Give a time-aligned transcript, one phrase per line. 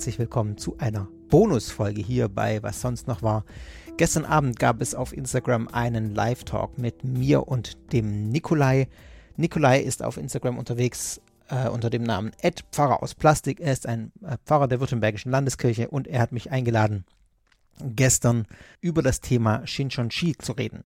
[0.00, 3.44] herzlich willkommen zu einer Bonusfolge hier bei Was sonst noch war.
[3.98, 8.88] Gestern Abend gab es auf Instagram einen Live-Talk mit mir und dem Nikolai.
[9.36, 13.60] Nikolai ist auf Instagram unterwegs äh, unter dem Namen Ed Pfarrer aus Plastik.
[13.60, 17.04] Er ist ein äh, Pfarrer der Württembergischen Landeskirche und er hat mich eingeladen,
[17.82, 18.46] gestern
[18.80, 20.82] über das Thema Shinchonchi zu reden.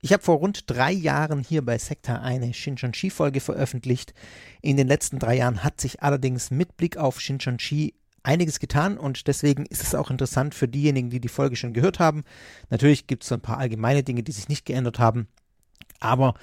[0.00, 4.14] Ich habe vor rund drei Jahren hier bei Sekta eine Shinchonchi-Folge veröffentlicht.
[4.62, 7.94] In den letzten drei Jahren hat sich allerdings mit Blick auf Shinchonchi
[8.26, 11.98] einiges getan und deswegen ist es auch interessant für diejenigen, die die Folge schon gehört
[11.98, 12.24] haben.
[12.70, 15.28] Natürlich gibt es so ein paar allgemeine Dinge, die sich nicht geändert haben,
[16.00, 16.34] aber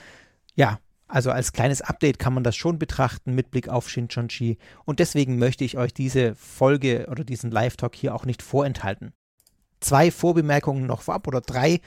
[0.55, 4.99] ja, also als kleines Update kann man das schon betrachten mit Blick auf Shinchonchi und
[4.99, 9.13] deswegen möchte ich euch diese Folge oder diesen Live-Talk hier auch nicht vorenthalten.
[9.79, 11.81] Zwei Vorbemerkungen noch vorab oder drei.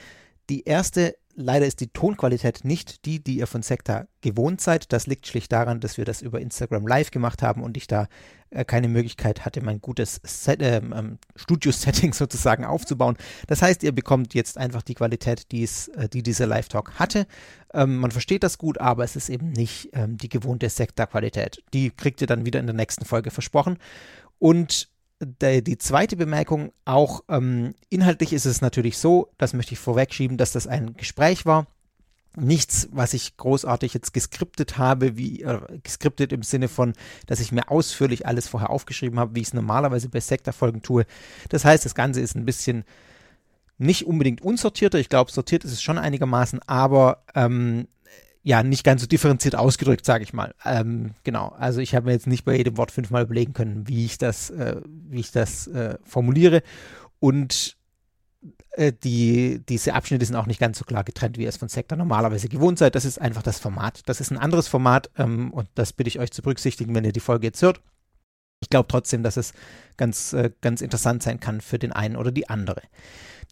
[0.49, 4.91] Die erste Leider ist die Tonqualität nicht die, die ihr von Sekta gewohnt seid.
[4.93, 8.09] Das liegt schlicht daran, dass wir das über Instagram Live gemacht haben und ich da
[8.49, 13.19] äh, keine Möglichkeit hatte, mein gutes Set, äh, ähm, Studio-Setting sozusagen aufzubauen.
[13.49, 17.27] Das heißt, ihr bekommt jetzt einfach die Qualität, äh, die dieser Live-Talk hatte.
[17.75, 21.63] Ähm, man versteht das gut, aber es ist eben nicht ähm, die gewohnte Sekta-Qualität.
[21.75, 23.79] Die kriegt ihr dann wieder in der nächsten Folge versprochen.
[24.39, 24.89] Und
[25.21, 30.53] die, zweite Bemerkung, auch ähm, inhaltlich ist es natürlich so, das möchte ich vorwegschieben, dass
[30.53, 31.67] das ein Gespräch war.
[32.39, 36.93] Nichts, was ich großartig jetzt geskriptet habe, wie äh, geskriptet im Sinne von,
[37.27, 41.07] dass ich mir ausführlich alles vorher aufgeschrieben habe, wie ich es normalerweise bei Sektorfolgen tue.
[41.49, 42.85] Das heißt, das Ganze ist ein bisschen
[43.79, 44.99] nicht unbedingt unsortierter.
[44.99, 47.89] Ich glaube, sortiert ist es schon einigermaßen, aber ähm,
[48.47, 50.55] ja, nicht ganz so differenziert ausgedrückt, sage ich mal.
[50.65, 54.05] Ähm, genau, also ich habe mir jetzt nicht bei jedem Wort fünfmal überlegen können, wie
[54.05, 56.63] ich das, äh, wie ich das äh, formuliere.
[57.19, 57.77] Und
[58.71, 61.69] äh, die, diese Abschnitte sind auch nicht ganz so klar getrennt, wie ihr es von
[61.69, 62.95] Sektor normalerweise gewohnt seid.
[62.95, 64.03] Das ist einfach das Format.
[64.07, 67.13] Das ist ein anderes Format ähm, und das bitte ich euch zu berücksichtigen, wenn ihr
[67.13, 67.81] die Folge jetzt hört.
[68.61, 69.55] Ich glaube trotzdem, dass es
[69.97, 72.83] ganz, äh, ganz interessant sein kann für den einen oder die andere.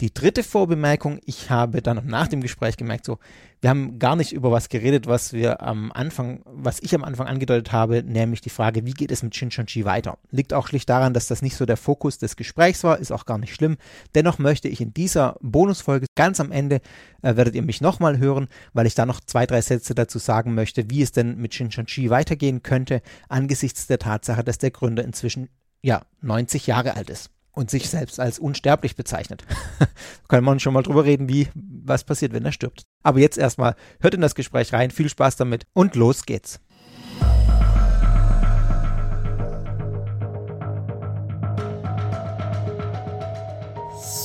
[0.01, 3.19] Die dritte Vorbemerkung, ich habe dann nach dem Gespräch gemerkt, so,
[3.61, 7.29] wir haben gar nicht über was geredet, was wir am Anfang, was ich am Anfang
[7.29, 10.19] angedeutet habe, nämlich die Frage, wie geht es mit Shinchonchi weiter?
[10.31, 13.25] Liegt auch schlicht daran, dass das nicht so der Fokus des Gesprächs war, ist auch
[13.25, 13.77] gar nicht schlimm.
[14.15, 16.81] Dennoch möchte ich in dieser Bonusfolge ganz am Ende,
[17.23, 20.55] äh, werdet ihr mich nochmal hören, weil ich da noch zwei, drei Sätze dazu sagen
[20.55, 25.49] möchte, wie es denn mit Shinchonchi weitergehen könnte, angesichts der Tatsache, dass der Gründer inzwischen
[25.83, 29.45] ja 90 Jahre alt ist und sich selbst als unsterblich bezeichnet.
[30.29, 32.85] Kann man schon mal drüber reden, wie was passiert, wenn er stirbt.
[33.03, 36.61] Aber jetzt erstmal hört in das Gespräch rein, viel Spaß damit und los geht's.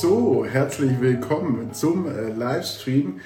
[0.01, 3.19] So, herzlich willkommen zum äh, Livestream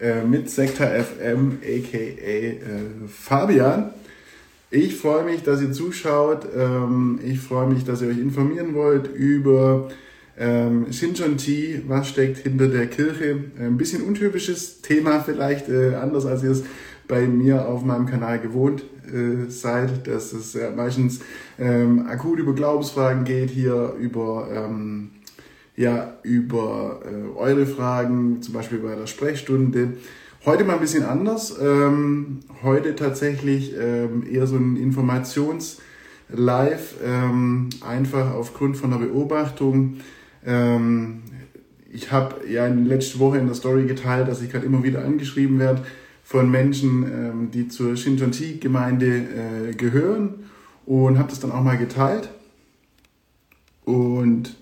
[0.00, 2.60] äh, mit Sektor FM aka äh,
[3.08, 3.92] Fabian.
[4.72, 6.46] Ich freue mich, dass ihr zuschaut.
[6.56, 9.88] Ähm, ich freue mich, dass ihr euch informieren wollt über
[10.38, 13.46] ähm, Shinchon-Ti, was steckt hinter der Kirche.
[13.58, 16.62] Ein bisschen untypisches Thema vielleicht, äh, anders als ihr es
[17.08, 21.18] bei mir auf meinem Kanal gewohnt äh, seid, dass es ja meistens
[21.58, 24.70] ähm, akut über Glaubensfragen geht, hier über,
[25.74, 29.94] ja, über äh, eure Fragen, zum Beispiel bei der Sprechstunde.
[30.46, 31.54] Heute mal ein bisschen anders.
[31.60, 39.98] Ähm, heute tatsächlich ähm, eher so ein Informations-Live, ähm, einfach aufgrund von einer Beobachtung.
[40.46, 41.20] Ähm,
[41.92, 45.04] ich habe ja in letzter Woche in der Story geteilt, dass ich gerade immer wieder
[45.04, 45.82] angeschrieben werde
[46.24, 50.44] von Menschen, ähm, die zur Shintonti-Gemeinde äh, gehören
[50.86, 52.30] und habe das dann auch mal geteilt.
[53.84, 54.56] Und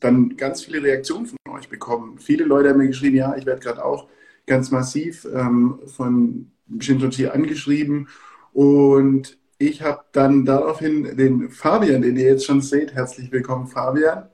[0.00, 2.18] dann ganz viele Reaktionen von euch bekommen.
[2.18, 4.08] Viele Leute haben mir geschrieben, ja, ich werde gerade auch
[4.46, 8.08] ganz massiv ähm, von Shintochi angeschrieben
[8.52, 14.28] und ich habe dann daraufhin den Fabian, den ihr jetzt schon seht, herzlich willkommen Fabian.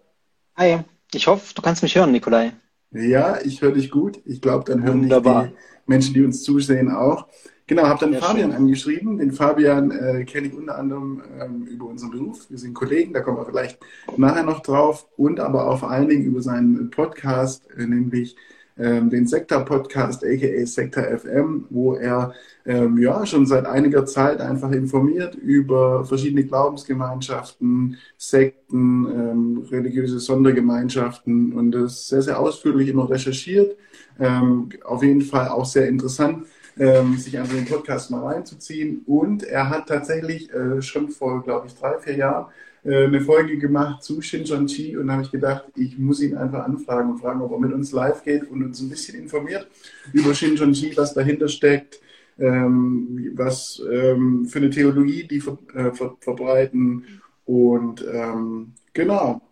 [0.56, 0.80] Hi,
[1.14, 2.52] ich hoffe, du kannst mich hören, Nikolai.
[2.92, 4.20] Ja, ich höre dich gut.
[4.24, 5.46] Ich glaube, dann hören Wunderbar.
[5.46, 5.52] die
[5.86, 7.26] Menschen, die uns zusehen, auch.
[7.66, 8.58] Genau, habe dann ja, Fabian schön.
[8.58, 9.18] angeschrieben.
[9.18, 12.50] Den Fabian äh, kenne ich unter anderem ähm, über unseren Beruf.
[12.50, 13.78] Wir sind Kollegen, da kommen wir vielleicht
[14.16, 15.06] nachher noch drauf.
[15.16, 18.36] Und aber auch vor allen Dingen über seinen Podcast, äh, nämlich
[18.78, 22.34] ähm, den Sektor-Podcast, aka Sektor FM, wo er
[22.64, 31.52] ähm, ja schon seit einiger Zeit einfach informiert über verschiedene Glaubensgemeinschaften, Sekten, ähm, religiöse Sondergemeinschaften
[31.52, 33.76] und das sehr, sehr ausführlich immer recherchiert.
[34.18, 36.46] Ähm, auf jeden Fall auch sehr interessant.
[36.78, 39.02] Ähm, sich an den Podcast mal reinzuziehen.
[39.04, 42.46] Und er hat tatsächlich äh, schon vor, glaube ich, drei, vier Jahren
[42.84, 47.12] eine Folge gemacht zu Shincheonji und da habe ich gedacht, ich muss ihn einfach anfragen
[47.12, 49.68] und fragen, ob er mit uns live geht und uns ein bisschen informiert
[50.12, 52.00] über Shincheonji, was dahinter steckt,
[52.38, 59.42] ähm, was ähm, für eine Theologie die ver, äh, ver, verbreiten Und ähm, genau.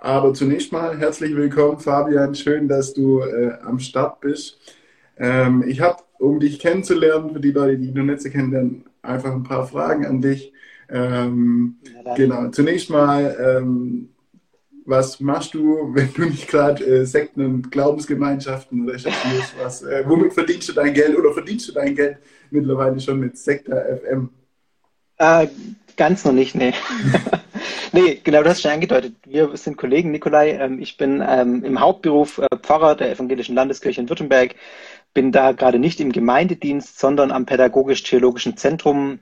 [0.00, 2.34] Aber zunächst mal herzlich willkommen, Fabian.
[2.34, 4.58] Schön, dass du äh, am Start bist.
[5.18, 9.32] Ähm, ich habe, um dich kennenzulernen, für die Leute, die du nicht so kennen, einfach
[9.32, 10.52] ein paar Fragen an dich.
[10.90, 11.76] Ähm,
[12.16, 12.48] genau.
[12.48, 14.08] Zunächst mal, ähm,
[14.84, 19.54] was machst du, wenn du nicht gerade äh, Sekten und Glaubensgemeinschaften recherchierst?
[19.62, 22.18] Was, äh, womit verdienst du dein Geld oder verdienst du dein Geld
[22.50, 24.30] mittlerweile schon mit Sekta FM?
[25.18, 25.48] Äh,
[25.96, 26.72] ganz noch nicht, nee.
[27.92, 29.14] nee, genau, du hast schon angedeutet.
[29.26, 30.52] Wir sind Kollegen, Nikolai.
[30.52, 34.54] Ähm, ich bin ähm, im Hauptberuf äh, Pfarrer der Evangelischen Landeskirche in Württemberg.
[35.12, 39.20] Bin da gerade nicht im Gemeindedienst, sondern am Pädagogisch-Theologischen Zentrum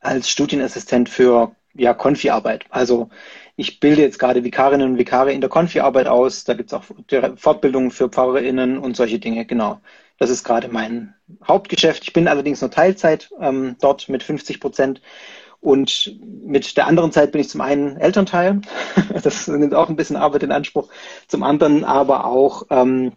[0.00, 2.64] als Studienassistent für ja, Konfi-Arbeit.
[2.70, 3.10] Also
[3.56, 6.44] ich bilde jetzt gerade Vikarinnen und Vikare in der Konfi-Arbeit aus.
[6.44, 6.84] Da gibt es auch
[7.36, 9.80] Fortbildungen für PfarrerInnen und solche Dinge, genau.
[10.18, 11.14] Das ist gerade mein
[11.46, 12.04] Hauptgeschäft.
[12.04, 15.02] Ich bin allerdings nur Teilzeit ähm, dort mit 50 Prozent.
[15.60, 18.60] Und mit der anderen Zeit bin ich zum einen Elternteil.
[19.22, 20.88] Das nimmt auch ein bisschen Arbeit in Anspruch.
[21.26, 23.12] Zum anderen aber auch ähm,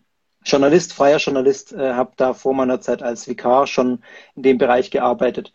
[0.46, 4.02] Journalist, freier Journalist, äh, habe da vor meiner Zeit als Vikar schon
[4.36, 5.54] in dem Bereich gearbeitet.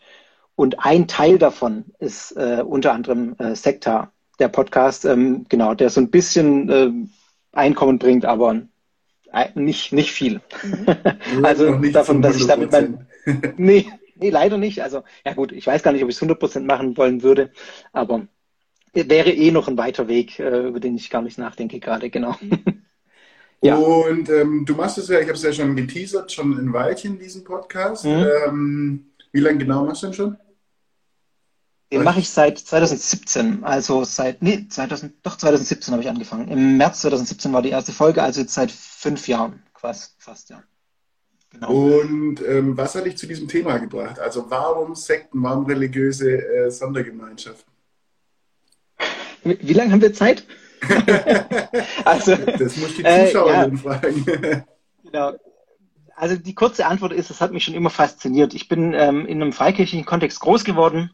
[0.55, 5.89] Und ein Teil davon ist äh, unter anderem äh, Sekta, der Podcast, ähm, genau, der
[5.89, 6.91] so ein bisschen äh,
[7.51, 8.61] Einkommen bringt, aber
[9.55, 10.41] nicht, nicht viel.
[10.63, 10.85] Mhm.
[11.43, 13.07] also davon, dass ich damit mein,
[13.57, 14.81] nee, nee, leider nicht.
[14.81, 17.51] Also, ja gut, ich weiß gar nicht, ob ich es 100% machen wollen würde,
[17.91, 18.27] aber
[18.93, 22.35] wäre eh noch ein weiter Weg, äh, über den ich gar nicht nachdenke gerade, genau.
[23.61, 23.75] ja.
[23.75, 27.19] Und ähm, du machst es ja, ich habe es ja schon geteasert, schon ein Weilchen,
[27.19, 28.05] diesen Podcast.
[28.05, 28.25] Mhm.
[28.47, 30.37] Ähm, wie lange genau machst du denn schon?
[31.95, 36.49] Den mache ich seit 2017, also seit, nee, 2000, doch 2017 habe ich angefangen.
[36.49, 40.61] Im März 2017 war die erste Folge, also jetzt seit fünf Jahren fast, fast ja.
[41.51, 41.69] Genau.
[41.69, 44.19] Und ähm, was hat dich zu diesem Thema gebracht?
[44.19, 47.71] Also warum Sekten, warum religiöse äh, Sondergemeinschaften?
[49.45, 50.45] Wie, wie lange haben wir Zeit?
[52.03, 53.77] also, das muss die Zuschauer äh, ja.
[53.77, 54.25] fragen.
[55.03, 55.31] genau.
[56.17, 58.53] Also die kurze Antwort ist, es hat mich schon immer fasziniert.
[58.53, 61.11] Ich bin ähm, in einem freikirchlichen Kontext groß geworden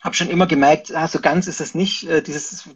[0.00, 2.08] habe schon immer gemerkt, ah, so ganz ist es nicht.
[2.08, 2.68] Äh, dieses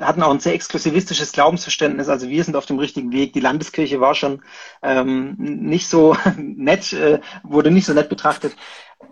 [0.00, 2.08] hatten auch ein sehr exklusivistisches Glaubensverständnis.
[2.08, 3.32] Also wir sind auf dem richtigen Weg.
[3.32, 4.42] Die Landeskirche war schon
[4.82, 8.56] ähm, nicht so nett, äh, wurde nicht so nett betrachtet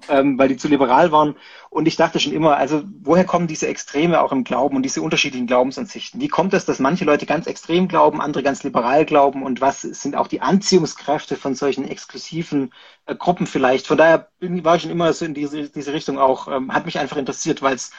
[0.09, 1.37] ähm, weil die zu liberal waren.
[1.71, 5.03] Und ich dachte schon immer, also woher kommen diese Extreme auch im Glauben und diese
[5.03, 6.21] unterschiedlichen Glaubensansichten?
[6.21, 9.43] Wie kommt es, dass manche Leute ganz extrem glauben, andere ganz liberal glauben?
[9.43, 12.73] Und was sind auch die Anziehungskräfte von solchen exklusiven
[13.07, 13.87] äh, Gruppen vielleicht?
[13.87, 16.87] Von daher bin, war ich schon immer so in diese, diese Richtung auch, ähm, hat
[16.87, 17.93] mich einfach interessiert, weil es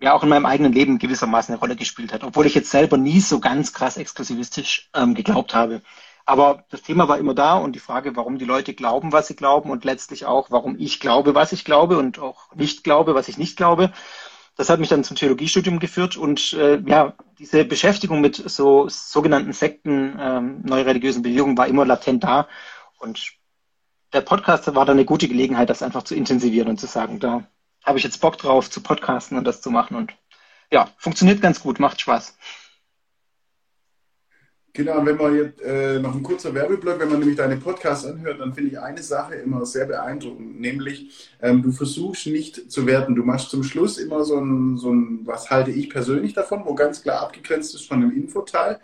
[0.00, 2.96] ja auch in meinem eigenen Leben gewissermaßen eine Rolle gespielt hat, obwohl ich jetzt selber
[2.96, 5.82] nie so ganz krass exklusivistisch ähm, geglaubt habe.
[6.26, 9.36] Aber das Thema war immer da und die Frage, warum die Leute glauben, was sie
[9.36, 13.28] glauben und letztlich auch, warum ich glaube, was ich glaube und auch nicht glaube, was
[13.28, 13.92] ich nicht glaube.
[14.56, 19.52] Das hat mich dann zum Theologiestudium geführt und äh, ja, diese Beschäftigung mit so sogenannten
[19.52, 22.48] Sekten, ähm, neureligiösen Bewegungen war immer latent da
[22.98, 23.34] und
[24.12, 27.46] der Podcast war dann eine gute Gelegenheit, das einfach zu intensivieren und zu sagen, da
[27.84, 30.14] habe ich jetzt Bock drauf zu podcasten und das zu machen und
[30.72, 32.36] ja, funktioniert ganz gut, macht Spaß.
[34.76, 38.40] Genau, wenn man jetzt äh, noch ein kurzer Werbeblock, wenn man nämlich deine Podcasts anhört,
[38.40, 43.14] dann finde ich eine Sache immer sehr beeindruckend, nämlich ähm, du versuchst nicht zu werten.
[43.14, 46.74] Du machst zum Schluss immer so ein, so ein, was halte ich persönlich davon, wo
[46.74, 48.78] ganz klar abgegrenzt ist von dem Infoteil.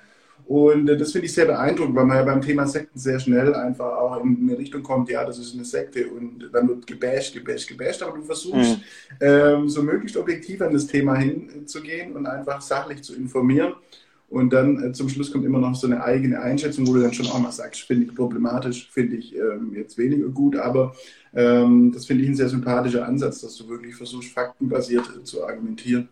[0.47, 3.55] Und äh, das finde ich sehr beeindruckend, weil man ja beim Thema Sekten sehr schnell
[3.55, 7.35] einfach auch in eine Richtung kommt, ja, das ist eine Sekte und dann wird gebasht,
[7.35, 8.83] gebasht, gebasht, aber du versuchst mhm.
[9.21, 13.75] ähm, so möglichst objektiv an das Thema hinzugehen und einfach sachlich zu informieren.
[14.33, 17.13] Und dann äh, zum Schluss kommt immer noch so eine eigene Einschätzung, wo du dann
[17.13, 20.95] schon auch mal sagst, finde ich problematisch, finde ich ähm, jetzt weniger gut, aber
[21.35, 25.45] ähm, das finde ich ein sehr sympathischer Ansatz, dass du wirklich versuchst, faktenbasiert äh, zu
[25.45, 26.09] argumentieren.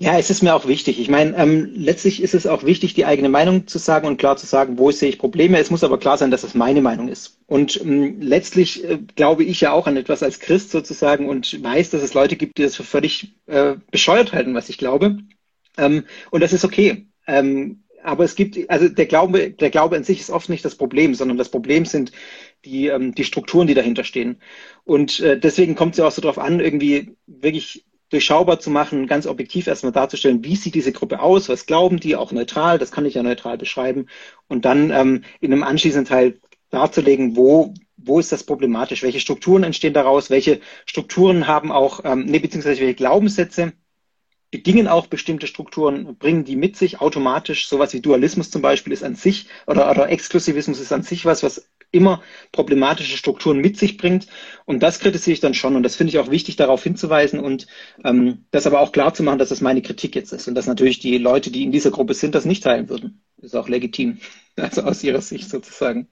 [0.00, 1.00] Ja, es ist mir auch wichtig.
[1.00, 4.36] Ich meine, ähm, letztlich ist es auch wichtig, die eigene Meinung zu sagen und klar
[4.36, 5.58] zu sagen, wo sehe ich Probleme.
[5.58, 7.40] Es muss aber klar sein, dass es meine Meinung ist.
[7.46, 11.90] Und ähm, letztlich äh, glaube ich ja auch an etwas als Christ sozusagen und weiß,
[11.90, 15.18] dass es Leute gibt, die das für völlig äh, bescheuert halten, was ich glaube.
[15.76, 17.08] Ähm, und das ist okay.
[17.28, 20.76] Ähm, aber es gibt, also der Glaube, der Glaube an sich ist oft nicht das
[20.76, 22.12] Problem, sondern das Problem sind
[22.64, 24.40] die, ähm, die Strukturen, die dahinter stehen.
[24.84, 29.06] Und äh, deswegen kommt es ja auch so darauf an, irgendwie wirklich durchschaubar zu machen,
[29.06, 32.90] ganz objektiv erstmal darzustellen, wie sieht diese Gruppe aus, was glauben die, auch neutral, das
[32.90, 34.06] kann ich ja neutral beschreiben,
[34.48, 39.62] und dann ähm, in einem anschließenden Teil darzulegen, wo, wo ist das problematisch, welche Strukturen
[39.62, 43.74] entstehen daraus, welche Strukturen haben auch, ähm, nee, beziehungsweise welche Glaubenssätze
[44.50, 47.68] bedingen auch bestimmte Strukturen, bringen die mit sich automatisch.
[47.68, 51.42] Sowas wie Dualismus zum Beispiel ist an sich oder, oder Exklusivismus ist an sich was,
[51.42, 54.26] was immer problematische Strukturen mit sich bringt.
[54.64, 55.76] Und das kritisiere ich dann schon.
[55.76, 57.66] Und das finde ich auch wichtig, darauf hinzuweisen und
[58.04, 60.48] ähm, das aber auch klar zu machen, dass das meine Kritik jetzt ist.
[60.48, 63.22] Und dass natürlich die Leute, die in dieser Gruppe sind, das nicht teilen würden.
[63.40, 64.18] Ist auch legitim.
[64.60, 66.08] Also aus ihrer Sicht sozusagen.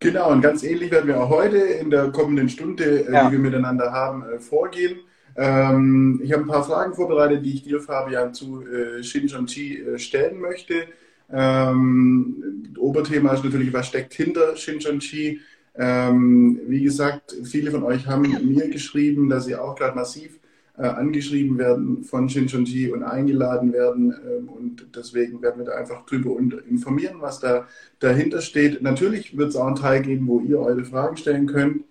[0.00, 3.24] Genau, und ganz ähnlich werden wir auch heute in der kommenden Stunde, äh, ja.
[3.24, 5.00] die wir miteinander haben, äh, vorgehen.
[5.36, 9.98] Ähm, ich habe ein paar Fragen vorbereitet, die ich dir, Fabian, zu äh, Shincheonji äh,
[9.98, 10.86] stellen möchte.
[11.30, 15.40] Ähm, Oberthema ist natürlich, was steckt hinter Shincheonji?
[15.74, 20.38] Ähm, wie gesagt, viele von euch haben mir geschrieben, dass sie auch gerade massiv
[20.76, 24.14] äh, angeschrieben werden von Shincheonji und eingeladen werden.
[24.26, 27.66] Ähm, und deswegen werden wir da einfach drüber informieren, was da
[28.00, 28.82] dahinter steht.
[28.82, 31.84] Natürlich wird es auch einen Teil geben, wo ihr eure Fragen stellen könnt.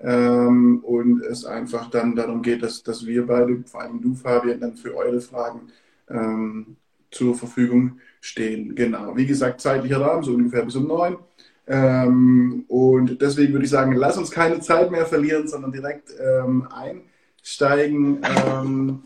[0.00, 4.60] Ähm, und es einfach dann darum geht, dass, dass wir beide, vor allem du, Fabian,
[4.60, 5.62] dann für eure Fragen
[6.08, 6.76] ähm,
[7.10, 8.74] zur Verfügung stehen.
[8.74, 9.16] Genau.
[9.16, 11.18] Wie gesagt, zeitlicher Rahmen, so ungefähr bis um neun.
[11.66, 16.66] Ähm, und deswegen würde ich sagen, lass uns keine Zeit mehr verlieren, sondern direkt ähm,
[16.70, 18.20] einsteigen.
[18.24, 19.02] Ähm,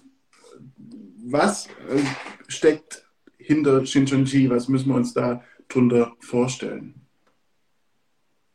[1.25, 2.03] was äh,
[2.49, 3.09] steckt
[3.39, 4.49] hinter Shincheonji?
[4.51, 7.02] Was müssen wir uns da drunter vorstellen?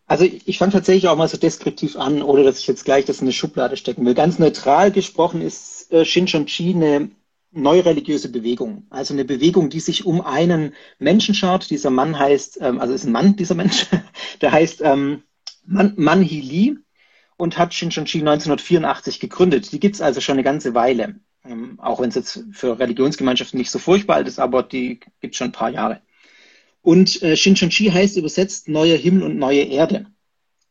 [0.08, 3.20] Also ich, fange tatsächlich auch mal so deskriptiv an, ohne dass ich jetzt gleich das
[3.20, 4.14] in eine Schublade stecken will.
[4.14, 7.12] Ganz neutral gesprochen ist äh, Shincheonji eine
[7.52, 8.88] neureligiöse Bewegung.
[8.90, 11.70] Also eine Bewegung, die sich um einen Menschen schaut.
[11.70, 13.88] Dieser Mann heißt, ähm, also ist ein Mann, dieser Mensch,
[14.42, 15.24] der heißt ähm,
[15.66, 16.76] Man, Man Hee Lee
[17.36, 19.74] und hat Shincheonji 1984 gegründet.
[19.74, 21.20] Die gibt's also schon eine ganze Weile.
[21.44, 25.38] Ähm, auch wenn es jetzt für Religionsgemeinschaften nicht so furchtbar alt ist, aber die gibt's
[25.38, 26.02] schon ein paar Jahre.
[26.88, 30.06] Und äh, Shincheonji heißt übersetzt neuer Himmel und neue Erde.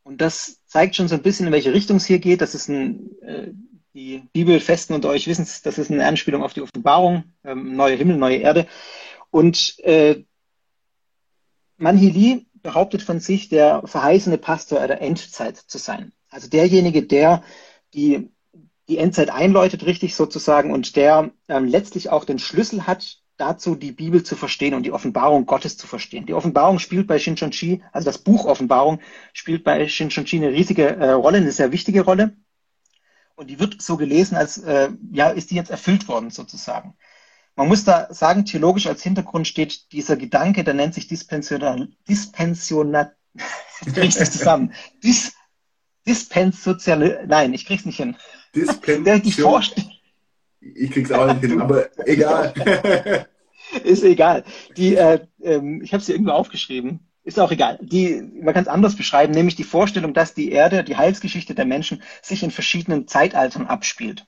[0.02, 2.40] Und das zeigt schon so ein bisschen, in welche Richtung es hier geht.
[2.40, 3.48] Das ist ein, äh,
[3.92, 7.96] die Bibelfesten unter euch wissen es, das ist eine Anspielung auf die Offenbarung, ähm, neue
[7.96, 8.66] Himmel, neue Erde.
[9.30, 10.24] Und äh,
[11.76, 16.14] Manhili behauptet von sich, der verheißene Pastor der Endzeit zu sein.
[16.30, 17.42] Also derjenige, der
[17.92, 18.30] die,
[18.88, 23.92] die Endzeit einläutet, richtig sozusagen, und der ähm, letztlich auch den Schlüssel hat dazu, die
[23.92, 26.26] Bibel zu verstehen und die Offenbarung Gottes zu verstehen.
[26.26, 29.00] Die Offenbarung spielt bei Shinchonchi, also das Buch Offenbarung
[29.32, 32.36] spielt bei Shinchonchi eine riesige äh, Rolle, eine sehr wichtige Rolle.
[33.34, 36.94] Und die wird so gelesen, als äh, ja, ist die jetzt erfüllt worden sozusagen.
[37.54, 43.14] Man muss da sagen, theologisch als Hintergrund steht dieser Gedanke, der nennt sich Dispensional, Dispensionat,
[43.94, 44.72] kriegst du zusammen.
[45.02, 45.34] Dis,
[46.06, 48.16] Dispensozial, nein, ich krieg's nicht hin.
[48.54, 49.62] Dispension.
[50.60, 52.54] Ich krieg's auch nicht hin, aber egal.
[53.84, 54.44] ist egal.
[54.76, 57.00] Die, äh, ähm, ich habe sie irgendwo aufgeschrieben.
[57.24, 57.78] Ist auch egal.
[57.82, 61.64] Die, man kann es anders beschreiben, nämlich die Vorstellung, dass die Erde, die Heilsgeschichte der
[61.64, 64.26] Menschen sich in verschiedenen Zeitaltern abspielt.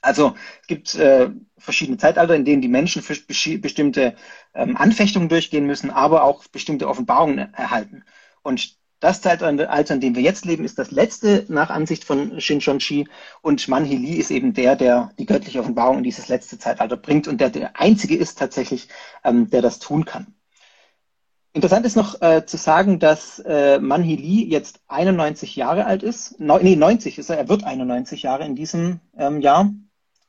[0.00, 3.16] Also es gibt äh, verschiedene Zeitalter, in denen die Menschen für
[3.58, 4.14] bestimmte
[4.54, 8.04] ähm, Anfechtungen durchgehen müssen, aber auch bestimmte Offenbarungen erhalten.
[8.42, 13.08] Und das Zeitalter, in dem wir jetzt leben, ist das letzte nach Ansicht von Shinchonchi
[13.42, 17.28] und Manhi Li ist eben der, der die göttliche Offenbarung in dieses letzte Zeitalter bringt
[17.28, 18.88] und der der einzige ist tatsächlich,
[19.24, 20.34] ähm, der das tun kann.
[21.52, 26.38] Interessant ist noch äh, zu sagen, dass äh, Manhi Li jetzt 91 Jahre alt ist.
[26.38, 27.38] No, nee, 90 ist er.
[27.38, 29.72] Er wird 91 Jahre in diesem ähm, Jahr.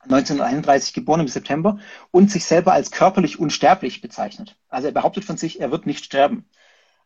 [0.04, 1.78] 1931 geboren im September
[2.12, 4.56] und sich selber als körperlich unsterblich bezeichnet.
[4.70, 6.46] Also er behauptet von sich, er wird nicht sterben.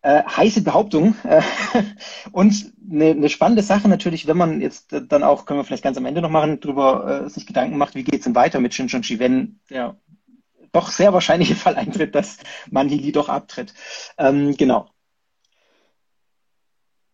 [0.05, 1.41] Äh, heiße Behauptung äh,
[2.33, 5.97] und eine, eine spannende Sache natürlich, wenn man jetzt dann auch, können wir vielleicht ganz
[5.97, 8.73] am Ende noch machen, darüber äh, sich Gedanken macht, wie geht es denn weiter mit
[8.73, 9.95] Shinchonji, wenn der
[10.73, 12.37] doch sehr wahrscheinliche Fall eintritt, dass
[12.69, 13.73] Manhili doch abtritt.
[14.17, 14.89] Ähm, genau.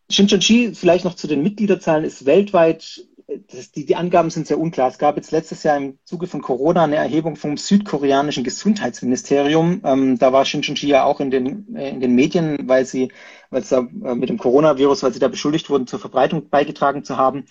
[0.10, 3.06] Shinchonji, vielleicht noch zu den Mitgliederzahlen, ist weltweit
[3.52, 4.90] das, die, die Angaben sind sehr unklar.
[4.90, 9.82] Es gab jetzt letztes Jahr im Zuge von Corona eine Erhebung vom südkoreanischen Gesundheitsministerium.
[9.84, 13.12] Ähm, da war Shincheonji ja auch in den, äh, in den Medien, weil sie,
[13.50, 17.04] weil es da äh, mit dem Coronavirus, weil sie da beschuldigt wurden, zur Verbreitung beigetragen
[17.04, 17.46] zu haben.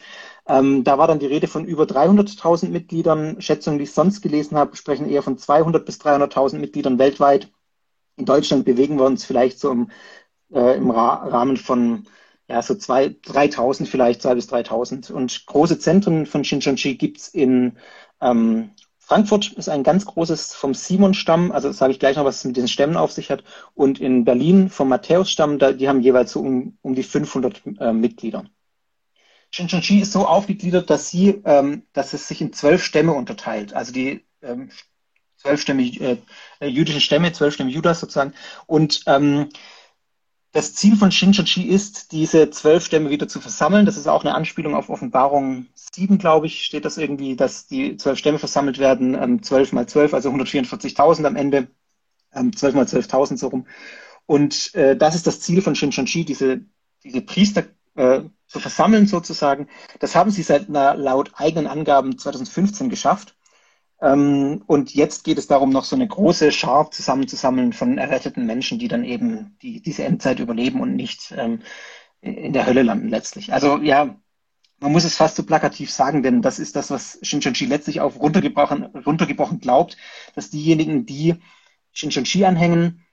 [0.46, 3.40] Ähm, da war dann die Rede von über 300.000 Mitgliedern.
[3.40, 7.50] Schätzungen, die ich sonst gelesen habe, sprechen eher von 200 bis 300.000 Mitgliedern weltweit.
[8.16, 9.90] In Deutschland bewegen wir uns vielleicht so im,
[10.52, 12.08] äh, im Ra Rahmen von
[12.48, 15.10] ja, so zwei, 3000 vielleicht, zwei bis 3000.
[15.10, 17.76] Und große Zentren von Shincheonji gibt's in
[18.20, 22.44] ähm, Frankfurt, ist ein ganz großes vom Simon-Stamm, also sage ich gleich noch, was es
[22.44, 23.44] mit diesen Stämmen auf sich hat.
[23.74, 28.44] Und in Berlin vom Matthäus-Stamm, die haben jeweils so um, um die 500 äh, Mitglieder.
[29.50, 33.72] Shincheonji ist so aufgegliedert, dass sie, ähm, dass es sich in zwölf Stämme unterteilt.
[33.72, 34.70] Also die ähm,
[35.36, 36.18] zwölf Stämme, äh,
[36.66, 38.34] jüdischen Stämme, zwölf Stämme Judas sozusagen.
[38.66, 39.48] Und ähm,
[40.52, 43.86] das Ziel von Shincheonji ist, diese zwölf Stämme wieder zu versammeln.
[43.86, 47.96] Das ist auch eine Anspielung auf Offenbarung 7, glaube ich, steht das irgendwie, dass die
[47.96, 51.68] zwölf Stämme versammelt werden, ähm, 12 mal 12, also 144.000 am Ende,
[52.32, 53.66] ähm, 12 mal 12.000 so rum.
[54.26, 56.62] Und äh, das ist das Ziel von Shincheonji, diese
[57.04, 57.64] diese Priester
[57.94, 59.68] äh, zu versammeln sozusagen.
[60.00, 63.36] Das haben sie seit laut eigenen Angaben 2015 geschafft.
[64.00, 68.78] Ähm, und jetzt geht es darum, noch so eine große Schar zusammenzusammeln von erretteten Menschen,
[68.78, 71.60] die dann eben die, diese Endzeit überleben und nicht ähm,
[72.20, 73.52] in der Hölle landen letztlich.
[73.52, 74.16] Also ja,
[74.80, 78.20] man muss es fast so plakativ sagen, denn das ist das, was Shinchonji letztlich auf
[78.20, 79.96] runtergebrochen, runtergebrochen glaubt,
[80.34, 81.36] dass diejenigen, die
[81.92, 83.04] Shinchonji anhängen,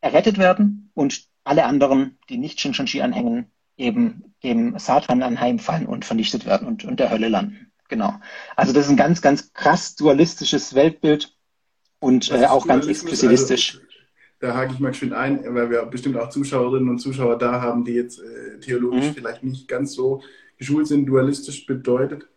[0.00, 6.46] errettet werden und alle anderen, die nicht Shinchonji anhängen, eben dem Satan anheimfallen und vernichtet
[6.46, 7.67] werden und, und der Hölle landen.
[7.88, 8.14] Genau.
[8.56, 11.34] Also das ist ein ganz, ganz krass dualistisches Weltbild
[12.00, 13.74] und äh, auch ganz exklusivistisch.
[13.74, 13.88] Also,
[14.40, 17.84] da hake ich mal schön ein, weil wir bestimmt auch Zuschauerinnen und Zuschauer da haben,
[17.84, 19.14] die jetzt äh, theologisch mhm.
[19.14, 20.22] vielleicht nicht ganz so
[20.58, 21.06] geschult sind.
[21.06, 22.28] Dualistisch bedeutet?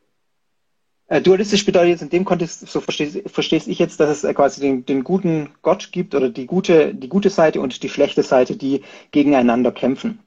[1.08, 4.62] Äh, dualistisch bedeutet jetzt in dem Kontext, so verstehe, ich jetzt, dass es äh, quasi
[4.62, 8.56] den, den, guten Gott gibt oder die gute, die gute Seite und die schlechte Seite,
[8.56, 8.82] die
[9.12, 10.20] gegeneinander kämpfen.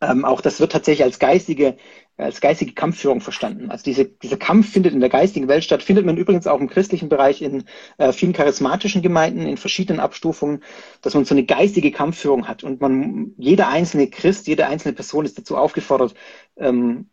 [0.00, 1.76] Ähm, auch das wird tatsächlich als geistige,
[2.16, 3.70] als geistige Kampfführung verstanden.
[3.70, 6.68] Also diese, dieser Kampf findet in der geistigen Welt statt, findet man übrigens auch im
[6.68, 7.64] christlichen Bereich in
[7.98, 10.62] äh, vielen charismatischen Gemeinden, in verschiedenen Abstufungen,
[11.00, 15.24] dass man so eine geistige Kampfführung hat und man, jeder einzelne Christ, jede einzelne Person
[15.24, 16.14] ist dazu aufgefordert,
[16.56, 17.08] ähm,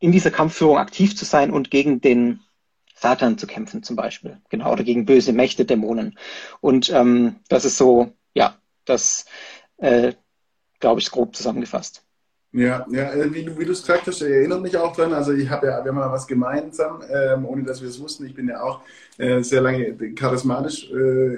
[0.00, 2.40] in dieser Kampfführung aktiv zu sein und gegen den
[2.94, 6.18] Satan zu kämpfen zum Beispiel, genau, oder gegen böse Mächte, Dämonen.
[6.60, 9.26] Und ähm, das ist so, ja, das,
[9.76, 10.14] äh,
[10.80, 12.07] glaube ich, grob zusammengefasst.
[12.52, 15.12] Ja, ja äh, wie, wie du es gesagt hast, erinnert mich auch dran.
[15.12, 18.24] Also ich habe ja, wir haben ja was gemeinsam, ähm, ohne dass wir es wussten.
[18.24, 18.80] Ich bin ja auch
[19.18, 21.34] äh, sehr lange charismatisch äh,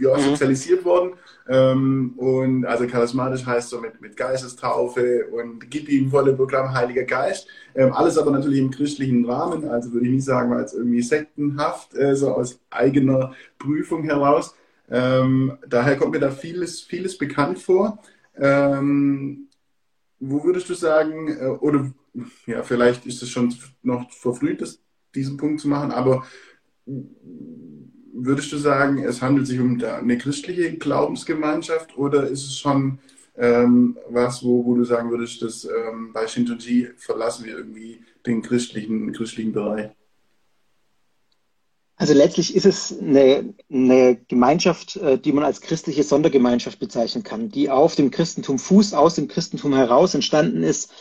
[0.00, 0.20] ja, mhm.
[0.20, 1.14] sozialisiert worden.
[1.48, 7.04] Ähm, und also charismatisch heißt so mit, mit Geistestaufe und gib ihm volle Programm Heiliger
[7.04, 7.48] Geist.
[7.74, 9.66] Ähm, alles aber natürlich im christlichen Rahmen.
[9.68, 14.54] Also würde ich nicht sagen, als irgendwie sektenhaft, äh, so aus eigener Prüfung heraus.
[14.90, 17.98] Ähm, daher kommt mir da vieles, vieles bekannt vor.
[18.36, 19.48] Ähm,
[20.30, 21.92] wo würdest du sagen, äh, oder
[22.46, 24.80] ja, vielleicht ist es schon noch verfrüht, das,
[25.14, 26.24] diesen Punkt zu machen, aber
[28.12, 32.98] würdest du sagen, es handelt sich um eine christliche Glaubensgemeinschaft oder ist es schon
[33.36, 38.42] ähm, was, wo, wo du sagen würdest, dass ähm, bei Shintonji verlassen wir irgendwie den
[38.42, 39.90] christlichen, christlichen Bereich?
[42.04, 47.48] Also letztlich ist es eine, eine Gemeinschaft, äh, die man als christliche Sondergemeinschaft bezeichnen kann,
[47.48, 50.92] die auf dem Christentum Fuß, aus dem Christentum heraus entstanden ist,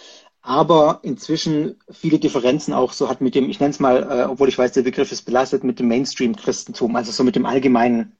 [0.41, 4.47] aber inzwischen viele Differenzen auch so hat mit dem, ich nenne es mal, äh, obwohl
[4.47, 8.15] ich weiß, der Begriff ist belastet, mit dem Mainstream-Christentum, also so mit dem allgemeinen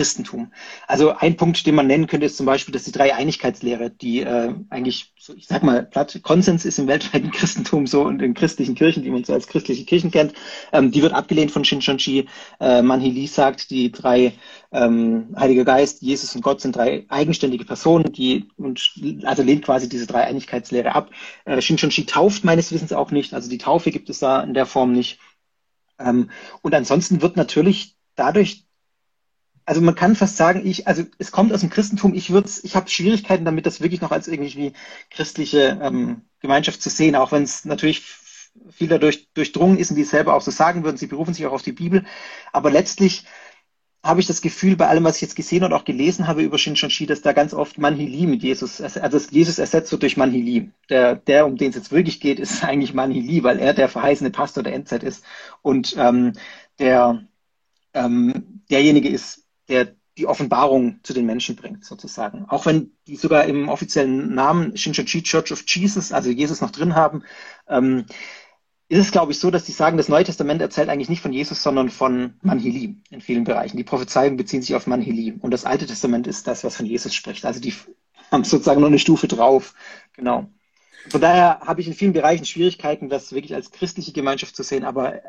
[0.00, 0.50] Christentum.
[0.86, 4.54] Also ein Punkt, den man nennen könnte, ist zum Beispiel, dass die Dreieinigkeitslehre, die äh,
[4.70, 8.74] eigentlich, so, ich sag mal, platt Konsens ist im weltweiten Christentum so und in christlichen
[8.74, 10.32] Kirchen, die man so als christliche Kirchen kennt,
[10.72, 12.28] ähm, die wird abgelehnt von Shinshonji.
[12.60, 14.32] Äh, Manhili sagt, die drei
[14.72, 19.86] ähm, Heiliger Geist, Jesus und Gott sind drei eigenständige Personen, die und also lehnt quasi
[19.86, 21.10] diese Dreieinigkeitslehre ab.
[21.44, 24.64] Äh, Shinshonji tauft meines Wissens auch nicht, also die Taufe gibt es da in der
[24.64, 25.18] Form nicht.
[25.98, 26.30] Ähm,
[26.62, 28.64] und ansonsten wird natürlich dadurch
[29.64, 32.76] also man kann fast sagen, ich, also es kommt aus dem Christentum, ich würde ich
[32.76, 34.72] habe Schwierigkeiten damit, das wirklich noch als irgendwie
[35.10, 38.04] christliche ähm, Gemeinschaft zu sehen, auch wenn es natürlich
[38.70, 41.46] viel dadurch durchdrungen ist und die es selber auch so sagen würden, sie berufen sich
[41.46, 42.04] auch auf die Bibel.
[42.52, 43.24] Aber letztlich
[44.02, 46.56] habe ich das Gefühl, bei allem, was ich jetzt gesehen und auch gelesen habe über
[46.56, 50.70] Shinshonshi, dass da ganz oft Manhili mit Jesus, also Jesus ersetzt wird durch Manhili.
[50.88, 54.30] Der, der um den es jetzt wirklich geht, ist eigentlich Manhili, weil er der verheißene
[54.30, 55.24] Pastor der Endzeit ist.
[55.62, 56.32] Und ähm,
[56.78, 57.22] der
[57.92, 62.44] ähm, derjenige ist, der die Offenbarung zu den Menschen bringt, sozusagen.
[62.48, 66.94] Auch wenn die sogar im offiziellen Namen Shinchechi Church of Jesus, also Jesus noch drin
[66.94, 67.22] haben,
[67.68, 68.04] ähm,
[68.88, 71.32] ist es, glaube ich, so, dass die sagen, das Neue Testament erzählt eigentlich nicht von
[71.32, 73.76] Jesus, sondern von Manhili in vielen Bereichen.
[73.76, 75.32] Die Prophezeiungen beziehen sich auf Manhili.
[75.40, 77.44] Und das Alte Testament ist das, was von Jesus spricht.
[77.44, 77.72] Also die
[78.32, 79.74] haben sozusagen noch eine Stufe drauf.
[80.16, 80.50] Genau.
[81.08, 84.84] Von daher habe ich in vielen Bereichen Schwierigkeiten, das wirklich als christliche Gemeinschaft zu sehen.
[84.84, 85.20] Aber äh,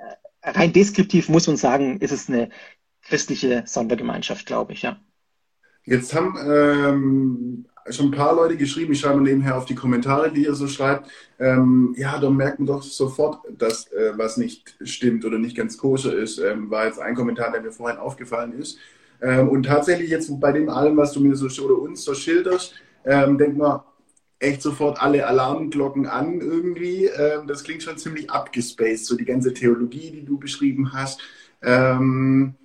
[0.43, 2.49] rein deskriptiv muss man sagen, ist es eine
[3.03, 4.99] christliche Sondergemeinschaft, glaube ich, ja.
[5.83, 10.43] Jetzt haben ähm, schon ein paar Leute geschrieben, ich schreibe nebenher auf die Kommentare, die
[10.43, 11.09] ihr so schreibt,
[11.39, 15.77] ähm, ja, da merkt man doch sofort, dass äh, was nicht stimmt oder nicht ganz
[15.77, 16.37] koscher ist.
[16.37, 18.77] Ähm, war jetzt ein Kommentar, der mir vorhin aufgefallen ist.
[19.21, 22.75] Ähm, und tatsächlich jetzt bei dem allem, was du mir so oder uns so schilderst,
[23.05, 23.81] ähm, denkt man
[24.39, 27.05] echt sofort alle Alarmglocken an irgendwie.
[27.05, 31.21] Ähm, das klingt schon ziemlich abgespaced, so die ganze Theologie, die du beschrieben hast.
[31.61, 32.55] Ähm,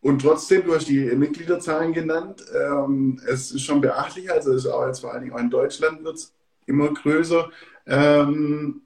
[0.00, 4.70] und trotzdem, du hast die Mitgliederzahlen genannt, ähm, es ist schon beachtlich, also es ist
[4.70, 6.34] auch jetzt vor allen Dingen auch in Deutschland wird es
[6.66, 7.50] immer größer.
[7.86, 8.82] Ähm,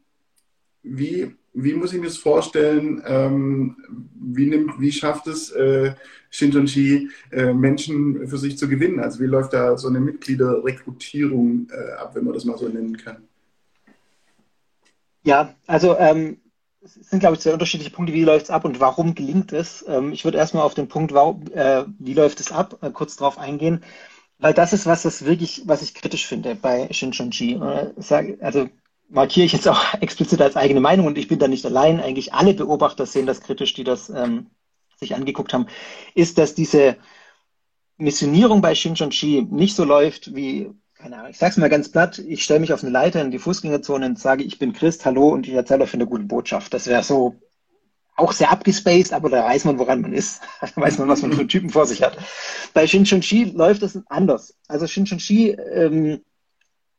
[0.83, 3.03] wie, wie muss ich mir das vorstellen?
[3.07, 3.77] Ähm,
[4.14, 5.94] wie, nimmt, wie schafft es äh,
[6.31, 8.98] Shintonji, äh, Menschen für sich zu gewinnen?
[8.98, 12.96] Also wie läuft da so eine Mitgliederrekrutierung äh, ab, wenn man das mal so nennen
[12.96, 13.29] kann?
[15.25, 16.38] Ja, also ähm,
[16.85, 18.12] es sind, glaube ich, zwei unterschiedliche Punkte.
[18.12, 19.85] Wie läuft es ab und warum gelingt es?
[19.88, 23.38] Ähm, ich würde erstmal auf den Punkt, äh, wie läuft es ab, äh, kurz drauf
[23.38, 23.85] eingehen.
[24.38, 27.55] Weil das ist was, das wirklich, was ich kritisch finde bei Shinchonji.
[27.55, 28.68] Äh, also
[29.09, 32.01] markiere ich jetzt auch explizit als eigene Meinung und ich bin da nicht allein.
[32.01, 34.49] Eigentlich alle Beobachter sehen das kritisch, die das ähm,
[34.97, 35.66] sich angeguckt haben,
[36.14, 36.97] ist, dass diese
[37.97, 40.71] Missionierung bei Shinchonji nicht so läuft wie
[41.02, 43.40] keine Ahnung, ich sag's mal ganz platt, ich stelle mich auf eine Leiter in die
[43.40, 46.72] Fußgängerzone und sage, ich bin Christ, hallo und ich erzähle euch eine gute Botschaft.
[46.72, 47.40] Das wäre so
[48.14, 50.42] auch sehr abgespaced, aber da weiß man, woran man ist.
[50.60, 52.16] Da weiß man, was man für einen Typen vor sich hat.
[52.72, 54.54] Bei Shinchonji läuft das anders.
[54.68, 56.20] Also Shinchonji ähm,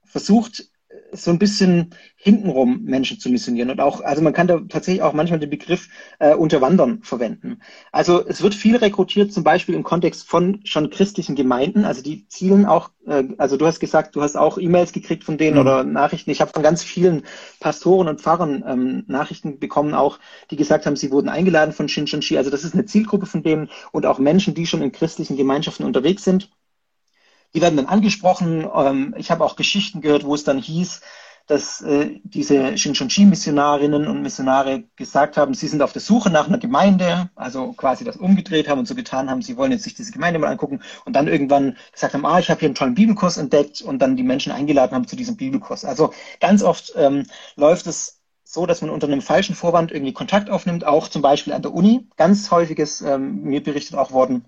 [0.03, 0.65] versucht
[1.12, 3.69] so ein bisschen hintenrum Menschen zu missionieren.
[3.69, 7.60] Und auch, also man kann da tatsächlich auch manchmal den Begriff äh, Unterwandern verwenden.
[7.91, 11.86] Also es wird viel rekrutiert, zum Beispiel im Kontext von schon christlichen Gemeinden.
[11.86, 15.38] Also die zielen auch, äh, also du hast gesagt, du hast auch E-Mails gekriegt von
[15.38, 15.62] denen mhm.
[15.62, 16.32] oder Nachrichten.
[16.32, 17.23] Ich habe von ganz vielen
[17.60, 20.19] Pastoren und Pfarrern ähm, Nachrichten bekommen, auch
[20.51, 22.38] die gesagt haben, sie wurden eingeladen von Shinshanshi.
[22.38, 25.86] Also das ist eine Zielgruppe von denen und auch Menschen, die schon in christlichen Gemeinschaften
[25.86, 26.49] unterwegs sind.
[27.55, 28.67] Die werden dann angesprochen.
[28.73, 31.01] Ähm, ich habe auch Geschichten gehört, wo es dann hieß,
[31.47, 36.57] dass äh, diese Shinshonji-Missionarinnen und Missionare gesagt haben, sie sind auf der Suche nach einer
[36.57, 40.13] Gemeinde, also quasi das umgedreht haben und so getan haben, sie wollen jetzt sich diese
[40.13, 43.37] Gemeinde mal angucken und dann irgendwann gesagt haben, ah, ich habe hier einen tollen Bibelkurs
[43.37, 45.83] entdeckt und dann die Menschen eingeladen haben zu diesem Bibelkurs.
[45.83, 47.25] Also ganz oft ähm,
[47.57, 51.53] läuft es so, dass man unter einem falschen Vorwand irgendwie Kontakt aufnimmt, auch zum Beispiel
[51.53, 52.07] an der Uni.
[52.15, 54.45] Ganz häufiges, ähm, mir berichtet auch worden,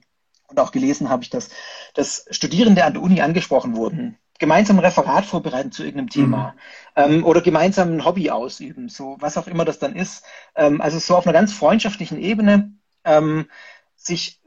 [0.48, 1.50] und auch gelesen habe ich das,
[1.94, 6.56] dass Studierende an der Uni angesprochen wurden, gemeinsam ein Referat vorbereiten zu irgendeinem Thema
[6.96, 7.04] mhm.
[7.04, 10.24] ähm, oder gemeinsam ein Hobby ausüben, so was auch immer das dann ist.
[10.56, 13.48] Ähm, also so auf einer ganz freundschaftlichen Ebene ähm,
[13.96, 14.42] sich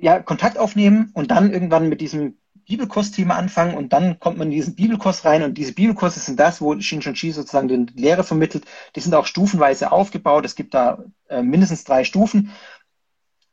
[0.00, 2.36] ja Kontakt aufnehmen und dann irgendwann mit diesem
[2.66, 6.60] Bibelkursthema anfangen und dann kommt man in diesen Bibelkurs rein und diese Bibelkurse sind das,
[6.60, 8.64] wo Shinshonji sozusagen die Lehre vermittelt.
[8.94, 10.44] Die sind auch stufenweise aufgebaut.
[10.44, 12.52] Es gibt da äh, mindestens drei Stufen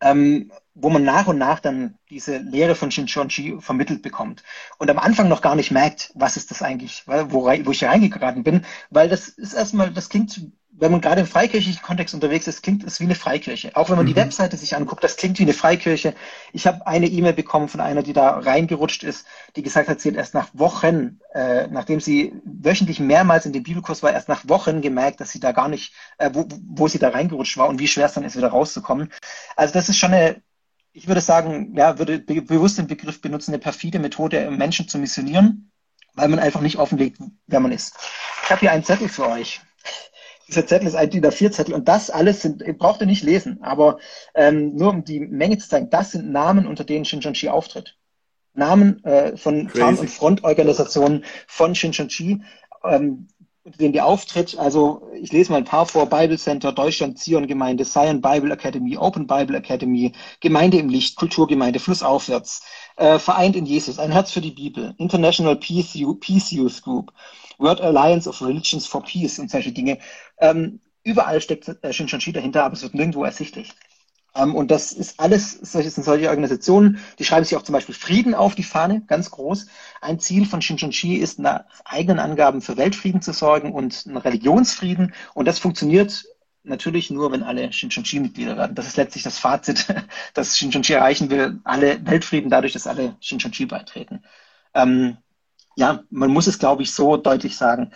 [0.01, 4.43] ähm, wo man nach und nach dann diese Lehre von Shinshonji vermittelt bekommt.
[4.77, 8.43] Und am Anfang noch gar nicht merkt, was ist das eigentlich, wo, wo ich reingeraten
[8.43, 10.39] bin, weil das ist erstmal, das klingt
[10.79, 13.75] wenn man gerade im freikirchlichen Kontext unterwegs ist, klingt es wie eine Freikirche.
[13.75, 14.09] Auch wenn man mhm.
[14.09, 16.13] die Webseite sich anguckt, das klingt wie eine Freikirche.
[16.53, 20.09] Ich habe eine E-Mail bekommen von einer, die da reingerutscht ist, die gesagt hat, sie
[20.09, 24.47] hat erst nach Wochen, äh, nachdem sie wöchentlich mehrmals in dem Bibelkurs war, erst nach
[24.47, 27.79] Wochen gemerkt, dass sie da gar nicht, äh, wo, wo sie da reingerutscht war und
[27.79, 29.11] wie schwer es dann ist, wieder rauszukommen.
[29.55, 30.43] Also das ist schon eine,
[30.97, 34.97] ich würde sagen, ja, würde be bewusst den Begriff benutzen, eine perfide Methode, Menschen zu
[34.97, 35.71] missionieren,
[36.15, 37.95] weil man einfach nicht offenlegt, wer man ist.
[38.43, 39.61] Ich habe hier einen Zettel für euch
[40.47, 43.99] dieser Zettel ist ein DIN A4-Zettel und das alles sind, braucht ihr nicht lesen, aber
[44.33, 47.95] ähm, nur um die Menge zu zeigen, das sind Namen, unter denen Shinchonchi auftritt.
[48.53, 52.41] Namen äh, von Farm- und Frontorganisationen von Shinchonchi,
[52.83, 53.27] ähm,
[53.67, 54.57] unter denen die auftritt.
[54.57, 56.05] Also ich lese mal ein paar vor.
[56.05, 61.79] Bible Center, Deutschland, Zion Gemeinde, Zion Bible Academy, Open Bible Academy, Gemeinde im Licht, Kulturgemeinde,
[61.79, 62.63] Flussaufwärts,
[62.95, 67.11] äh, Vereint in Jesus, ein Herz für die Bibel, International Peace, Peace Youth Group,
[67.57, 69.99] World Alliance of Religions for Peace und solche Dinge.
[70.39, 73.73] Ähm, überall steckt äh, Shinshanshi dahinter, aber es wird nirgendwo ersichtlich.
[74.35, 77.95] Ähm, und das ist alles, solche, sind solche Organisationen, die schreiben sich auch zum Beispiel
[77.95, 79.67] Frieden auf die Fahne, ganz groß.
[80.01, 85.13] Ein Ziel von Shinshanshi ist, nach eigenen Angaben für Weltfrieden zu sorgen und einen Religionsfrieden.
[85.33, 86.25] Und das funktioniert
[86.63, 88.75] natürlich nur, wenn alle Shinshanshi-Mitglieder werden.
[88.75, 89.87] Das ist letztlich das Fazit,
[90.33, 91.59] das Shinshanshi erreichen will.
[91.63, 94.23] Alle Weltfrieden dadurch, dass alle Shinshanshi beitreten.
[94.73, 95.17] Ähm,
[95.75, 97.91] ja, man muss es, glaube ich, so deutlich sagen.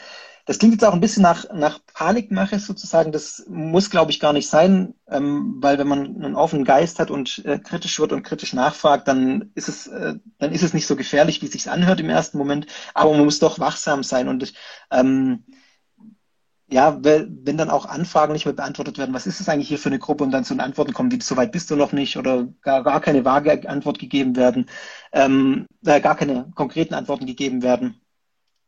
[0.46, 3.12] Das klingt jetzt auch ein bisschen nach, nach Panikmache sozusagen.
[3.12, 7.12] Das muss, glaube ich, gar nicht sein, ähm, weil wenn man einen offenen Geist hat
[7.12, 10.88] und äh, kritisch wird und kritisch nachfragt, dann ist es, äh, dann ist es nicht
[10.88, 12.68] so gefährlich, wie es sich anhört im ersten Moment.
[12.94, 14.54] Aber man muss doch wachsam sein und
[14.92, 15.44] ähm,
[16.72, 19.90] ja, wenn dann auch Anfragen nicht mehr beantwortet werden, was ist es eigentlich hier für
[19.90, 22.16] eine Gruppe und dann zu den Antworten kommen, wie so weit bist du noch nicht
[22.18, 24.68] oder gar, gar keine vage Antwort gegeben werden,
[25.12, 28.02] ähm, äh, gar keine konkreten Antworten gegeben werden,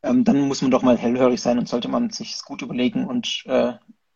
[0.04, 3.44] ähm, dann muss man doch mal hellhörig sein und sollte man sich gut überlegen und
[3.46, 3.74] äh,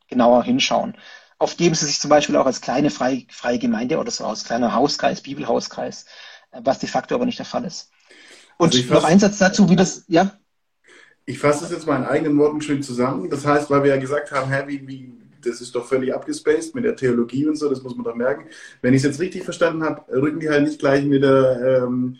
[0.07, 0.97] genauer hinschauen.
[1.39, 4.43] Oft geben sie sich zum Beispiel auch als kleine freie, freie Gemeinde oder so aus,
[4.43, 6.05] kleiner Hauskreis, Bibelhauskreis,
[6.51, 7.89] äh, was de facto aber nicht der Fall ist.
[8.57, 10.37] Und also noch ein Satz dazu, wie das, ja?
[11.25, 13.29] Ich fasse es jetzt mal in eigenen Worten schön zusammen.
[13.29, 16.73] Das heißt, weil wir ja gesagt haben, hä, wie, wie, das ist doch völlig abgespaced
[16.73, 18.45] mit der Theologie und so, das muss man doch merken.
[18.81, 22.17] Wenn ich es jetzt richtig verstanden habe, rücken die halt nicht gleich mit der, ähm,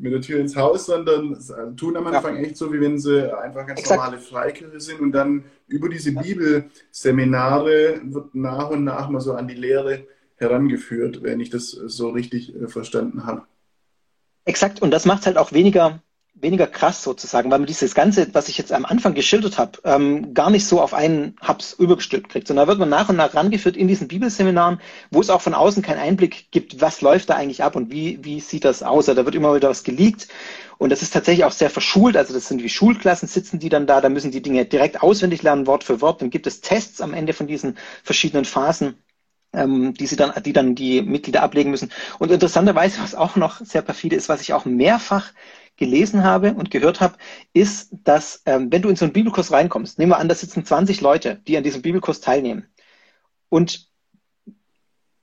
[0.00, 1.36] mit der Tür ins Haus, sondern
[1.76, 2.42] tun am Anfang ja.
[2.42, 4.00] echt so, wie wenn sie einfach ganz Exakt.
[4.00, 9.46] normale Freikirche sind und dann über diese Bibelseminare wird nach und nach mal so an
[9.46, 13.42] die Lehre herangeführt, wenn ich das so richtig äh, verstanden habe.
[14.46, 16.02] Exakt, und das macht es halt auch weniger
[16.34, 20.32] weniger krass sozusagen, weil man dieses Ganze, was ich jetzt am Anfang geschildert habe, ähm,
[20.32, 23.34] gar nicht so auf einen Hubs übergestülpt kriegt, sondern da wird man nach und nach
[23.34, 27.34] rangeführt in diesen Bibelseminaren, wo es auch von außen keinen Einblick gibt, was läuft da
[27.34, 29.08] eigentlich ab und wie, wie sieht das aus.
[29.08, 30.28] Also da wird immer wieder was geleakt
[30.78, 33.86] und das ist tatsächlich auch sehr verschult, also das sind wie Schulklassen, sitzen die dann
[33.86, 37.00] da, da müssen die Dinge direkt auswendig lernen, Wort für Wort, dann gibt es Tests
[37.00, 38.94] am Ende von diesen verschiedenen Phasen
[39.52, 41.90] ähm, die sie dann, die dann die Mitglieder ablegen müssen.
[42.18, 45.32] Und interessanterweise, was auch noch sehr perfide ist, was ich auch mehrfach
[45.80, 47.16] gelesen habe und gehört habe,
[47.52, 50.64] ist, dass ähm, wenn du in so einen Bibelkurs reinkommst, nehmen wir an, da sitzen
[50.64, 52.66] 20 Leute, die an diesem Bibelkurs teilnehmen.
[53.48, 53.88] Und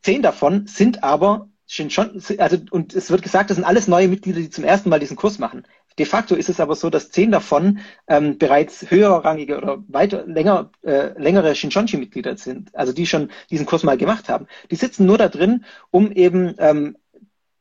[0.02, 4.40] zehn davon sind aber schon, also, und es wird gesagt, das sind alles neue Mitglieder,
[4.40, 5.66] die zum ersten Mal diesen Kurs machen.
[6.00, 10.72] De facto ist es aber so, dass zehn davon ähm, bereits höherrangige oder weiter länger
[10.84, 14.48] äh, längere Shinchonchi-Mitglieder sind, also die schon diesen Kurs mal gemacht haben.
[14.70, 16.98] Die sitzen nur da drin, um eben ähm,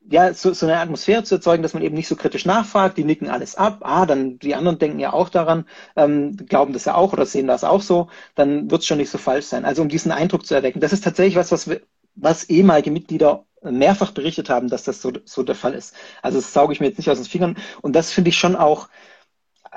[0.09, 3.05] ja, so, so eine Atmosphäre zu erzeugen, dass man eben nicht so kritisch nachfragt, die
[3.05, 5.67] nicken alles ab, ah, dann die anderen denken ja auch daran,
[5.97, 9.11] ähm, glauben das ja auch oder sehen das auch so, dann wird es schon nicht
[9.11, 9.65] so falsch sein.
[9.65, 10.81] Also um diesen Eindruck zu erwecken.
[10.81, 11.69] Das ist tatsächlich was, was,
[12.15, 15.95] was ehemalige Mitglieder mehrfach berichtet haben, dass das so, so der Fall ist.
[16.23, 17.57] Also das sauge ich mir jetzt nicht aus den Fingern.
[17.83, 18.89] Und das finde ich schon auch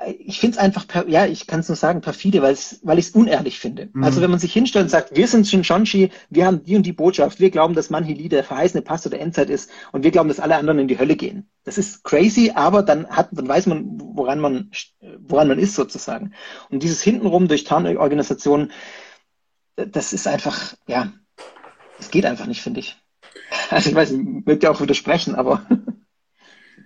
[0.08, 3.12] ich finde es einfach, ja, ich kann es nur sagen, perfide, weil weil ich es
[3.12, 3.90] unehrlich finde.
[3.94, 4.04] Mhm.
[4.04, 6.94] Also wenn man sich hinstellt und sagt, wir sind Shinshonshi, wir haben die und die
[6.94, 10.40] Botschaft, wir glauben, dass Manhili der verheißene Pastor der Endzeit ist und wir glauben, dass
[10.40, 11.50] alle anderen in die Hölle gehen.
[11.64, 14.72] Das ist crazy, aber dann hat, dann weiß man, woran man,
[15.20, 16.34] woran man ist sozusagen.
[16.70, 18.72] Und dieses hintenrum durch Tarnorganisationen,
[19.76, 21.12] das ist einfach, ja,
[22.00, 22.98] es geht einfach nicht, finde ich.
[23.70, 25.66] Also ich weiß, ich würde ja auch widersprechen, aber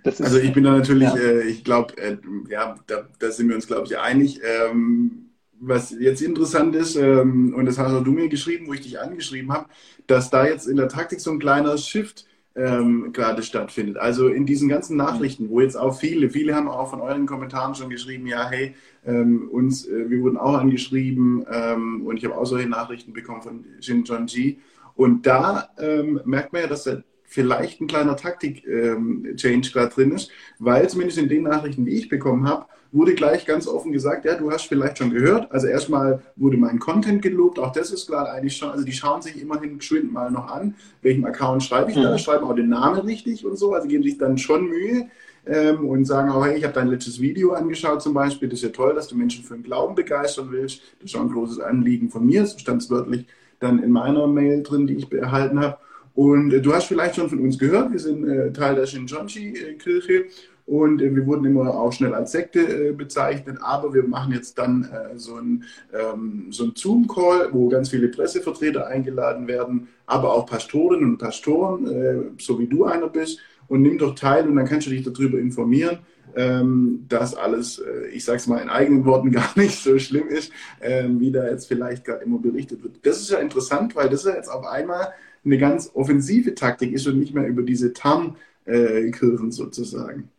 [0.04, 1.16] also ich bin da natürlich, ja.
[1.16, 2.16] äh, ich glaube, äh,
[2.48, 4.40] ja, da, da, sind wir uns, glaube ich, einig.
[4.42, 8.82] Ähm, was jetzt interessant ist, ähm, und das hast auch du mir geschrieben, wo ich
[8.82, 9.66] dich angeschrieben habe,
[10.06, 13.96] dass da jetzt in der Taktik so ein kleiner Shift ähm, gerade stattfindet.
[13.96, 17.74] Also in diesen ganzen Nachrichten, wo jetzt auch viele, viele haben auch von euren Kommentaren
[17.74, 18.74] schon geschrieben, ja, hey,
[19.06, 23.42] ähm, uns, äh, wir wurden auch angeschrieben ähm, und ich habe auch solche Nachrichten bekommen
[23.42, 24.58] von Shin Ji.
[24.94, 27.02] Und da ähm, merkt man ja, dass der
[27.34, 32.08] vielleicht ein kleiner Taktik-Change ähm, gerade drin ist, weil zumindest in den Nachrichten, die ich
[32.08, 35.50] bekommen habe, wurde gleich ganz offen gesagt, ja, du hast vielleicht schon gehört.
[35.50, 39.20] Also erstmal wurde mein Content gelobt, auch das ist klar eigentlich schon, also die schauen
[39.20, 42.18] sich immerhin geschwind mal noch an, welchem Account schreibe ich da, mhm.
[42.18, 45.08] schreiben auch den Namen richtig und so, also geben sich dann schon Mühe
[45.44, 48.64] ähm, und sagen auch, hey, ich habe dein letztes Video angeschaut zum Beispiel, das ist
[48.64, 51.58] ja toll, dass du Menschen für den Glauben begeistern willst, das ist auch ein großes
[51.58, 53.26] Anliegen von mir, so stand es wörtlich
[53.58, 55.78] dann in meiner Mail drin, die ich erhalten habe.
[56.14, 60.26] Und äh, du hast vielleicht schon von uns gehört, wir sind äh, Teil der Shinjonji-Kirche
[60.66, 64.58] und äh, wir wurden immer auch schnell als Sekte äh, bezeichnet, aber wir machen jetzt
[64.58, 70.46] dann äh, so einen ähm, so Zoom-Call, wo ganz viele Pressevertreter eingeladen werden, aber auch
[70.46, 74.66] Pastorinnen und Pastoren, äh, so wie du einer bist, und nimm doch teil und dann
[74.66, 75.98] kannst du dich darüber informieren.
[76.36, 77.80] Ähm, dass alles,
[78.12, 80.50] ich sage es mal in eigenen Worten, gar nicht so schlimm ist,
[80.80, 82.96] ähm, wie da jetzt vielleicht gerade immer berichtet wird.
[83.06, 85.12] Das ist ja interessant, weil das ist ja jetzt auf einmal
[85.44, 90.30] eine ganz offensive Taktik ist und nicht mehr über diese Tarnkirchen sozusagen.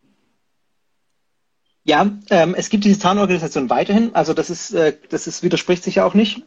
[1.84, 4.16] Ja, ähm, es gibt diese Tarnorganisation weiterhin.
[4.16, 6.44] Also das ist, äh, das ist, widerspricht sich ja auch nicht.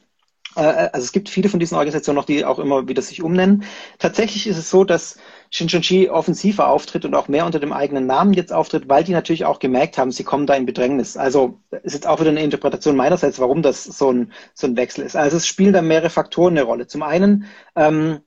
[0.57, 3.65] Äh, also es gibt viele von diesen Organisationen noch, die auch immer wieder sich umnennen.
[3.99, 5.17] Tatsächlich ist es so, dass
[5.51, 9.45] Shinchonchi offensiver auftritt und auch mehr unter dem eigenen Namen jetzt auftritt, weil die natürlich
[9.45, 11.17] auch gemerkt haben, sie kommen da in Bedrängnis.
[11.17, 15.05] Also ist jetzt auch wieder eine Interpretation meinerseits, warum das so ein, so ein Wechsel
[15.05, 15.17] ist.
[15.17, 16.89] Also es spielen da mehrere Faktoren eine Rolle.
[16.89, 17.45] Zum einen
[17.77, 18.21] ähm,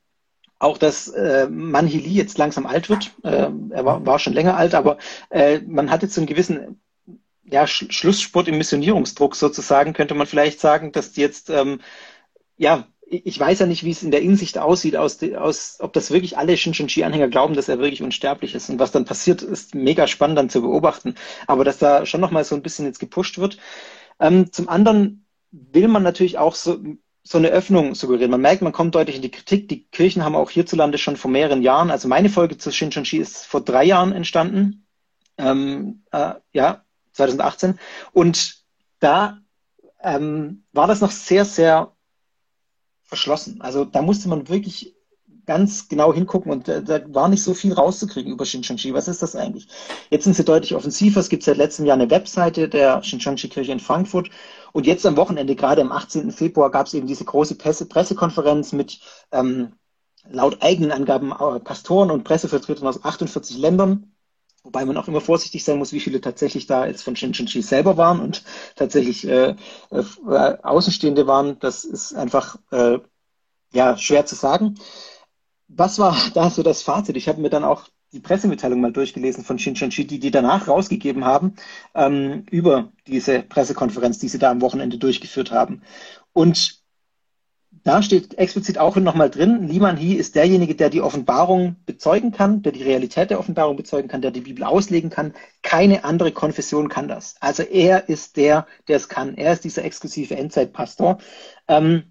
[0.61, 3.11] auch, dass äh, Manhili jetzt langsam alt wird.
[3.23, 4.97] Äh, er war, war schon länger alt, aber
[5.29, 6.79] äh, man hat jetzt so einen gewissen
[7.43, 11.81] ja, Sch Schlusssport im Missionierungsdruck sozusagen, könnte man vielleicht sagen, dass die jetzt, ähm,
[12.57, 16.11] ja, ich weiß ja nicht, wie es in der Insicht aussieht, aus, aus, ob das
[16.11, 18.69] wirklich alle Shinshinchi-Anhänger glauben, dass er wirklich unsterblich ist.
[18.69, 21.15] Und was dann passiert, ist mega spannend dann zu beobachten.
[21.45, 23.57] Aber dass da schon nochmal so ein bisschen jetzt gepusht wird.
[24.17, 26.79] Ähm, zum anderen will man natürlich auch so
[27.23, 28.31] so eine Öffnung suggerieren.
[28.31, 29.67] Man merkt, man kommt deutlich in die Kritik.
[29.69, 33.45] Die Kirchen haben auch hierzulande schon vor mehreren Jahren, also meine Folge zu Shinchonshi ist
[33.45, 34.87] vor drei Jahren entstanden,
[35.37, 37.79] ähm, äh, ja, 2018.
[38.11, 38.63] Und
[38.99, 39.39] da
[40.01, 41.91] ähm, war das noch sehr, sehr
[43.03, 43.61] verschlossen.
[43.61, 44.95] Also da musste man wirklich
[45.45, 48.93] ganz genau hingucken und da, da war nicht so viel rauszukriegen über Shinchonshi.
[48.93, 49.67] Was ist das eigentlich?
[50.09, 51.19] Jetzt sind sie deutlich offensiver.
[51.19, 54.29] Es gibt seit letztem Jahr eine Webseite der Shinchonshi-Kirche in Frankfurt
[54.71, 56.31] und jetzt am Wochenende, gerade am 18.
[56.31, 58.99] Februar, gab es eben diese große Presse Pressekonferenz mit
[59.31, 59.73] ähm,
[60.29, 64.13] laut eigenen Angaben äh, Pastoren und Pressevertretern aus 48 Ländern.
[64.63, 67.97] Wobei man auch immer vorsichtig sein muss, wie viele tatsächlich da jetzt von Shinchinchi selber
[67.97, 68.43] waren und
[68.75, 69.55] tatsächlich äh,
[69.89, 71.57] äh, Außenstehende waren.
[71.59, 72.99] Das ist einfach äh,
[73.73, 74.75] ja schwer zu sagen.
[75.75, 77.17] Was war da so das Fazit?
[77.17, 81.23] Ich habe mir dann auch die Pressemitteilung mal durchgelesen von Shinchanshi, die die danach rausgegeben
[81.23, 81.55] haben
[81.95, 85.81] ähm, über diese Pressekonferenz, die sie da am Wochenende durchgeführt haben.
[86.33, 86.81] Und
[87.83, 92.61] da steht explizit auch nochmal drin, Liman He ist derjenige, der die Offenbarung bezeugen kann,
[92.61, 95.33] der die Realität der Offenbarung bezeugen kann, der die Bibel auslegen kann.
[95.63, 97.35] Keine andere Konfession kann das.
[97.39, 99.35] Also er ist der, der es kann.
[99.35, 101.19] Er ist dieser exklusive Endzeitpastor.
[101.67, 102.10] Ähm,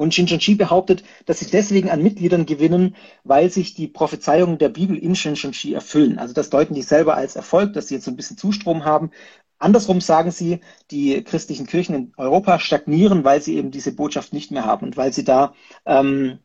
[0.00, 4.96] und Shinshonshi behauptet, dass sie deswegen an Mitgliedern gewinnen, weil sich die Prophezeiungen der Bibel
[4.96, 6.18] in Shinshonshi erfüllen.
[6.18, 9.10] Also das deuten die selber als Erfolg, dass sie jetzt so ein bisschen Zustrom haben.
[9.58, 10.60] Andersrum sagen sie,
[10.90, 14.96] die christlichen Kirchen in Europa stagnieren, weil sie eben diese Botschaft nicht mehr haben und
[14.96, 15.52] weil sie da
[15.84, 16.38] ähm,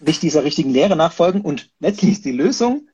[0.00, 1.42] nicht dieser richtigen Lehre nachfolgen.
[1.42, 2.88] Und letztlich ist die Lösung,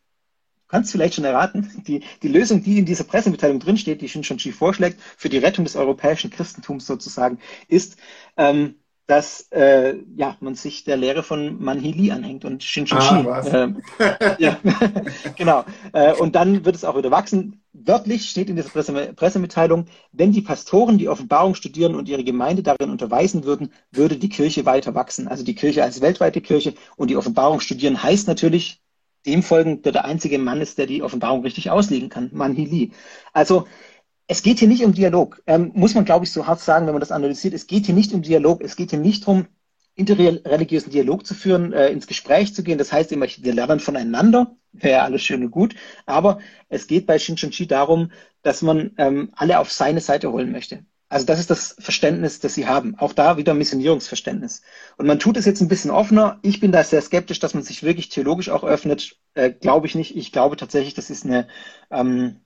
[0.66, 5.00] kannst vielleicht schon erraten, die, die Lösung, die in dieser Pressemitteilung drinsteht, die Shinshonshi vorschlägt,
[5.16, 7.96] für die Rettung des europäischen Christentums sozusagen, ist,
[8.36, 8.74] ähm,
[9.06, 13.14] dass äh, ja, man sich der Lehre von Manhili anhängt und Shinshinshi.
[13.26, 13.40] Ah,
[13.98, 14.58] äh, ja,
[15.36, 15.64] genau.
[15.92, 17.62] Äh, und dann wird es auch wieder wachsen.
[17.72, 22.62] Wörtlich steht in dieser Presse Pressemitteilung, wenn die Pastoren die Offenbarung studieren und ihre Gemeinde
[22.62, 25.26] darin unterweisen würden, würde die Kirche weiter wachsen.
[25.26, 28.82] Also die Kirche als weltweite Kirche und die Offenbarung studieren heißt natürlich,
[29.26, 32.92] dem folgen, der der einzige Mann ist, der die Offenbarung richtig auslegen kann, Manhili.
[33.32, 33.66] Also
[34.32, 36.94] es geht hier nicht um Dialog, ähm, muss man, glaube ich, so hart sagen, wenn
[36.94, 37.52] man das analysiert.
[37.52, 39.46] Es geht hier nicht um Dialog, es geht hier nicht darum,
[39.94, 42.78] interreligiösen Dialog zu führen, äh, ins Gespräch zu gehen.
[42.78, 45.74] Das heißt immer, wir lernen voneinander, wäre ja alles schön und gut.
[46.06, 46.38] Aber
[46.70, 48.10] es geht bei Shinchanchi darum,
[48.42, 50.84] dass man ähm, alle auf seine Seite holen möchte.
[51.10, 52.94] Also das ist das Verständnis, das sie haben.
[52.96, 54.62] Auch da wieder Missionierungsverständnis.
[54.96, 56.38] Und man tut es jetzt ein bisschen offener.
[56.40, 59.18] Ich bin da sehr skeptisch, dass man sich wirklich theologisch auch öffnet.
[59.34, 60.16] Äh, glaube ich nicht.
[60.16, 61.48] Ich glaube tatsächlich, das ist eine
[61.90, 62.40] ähm,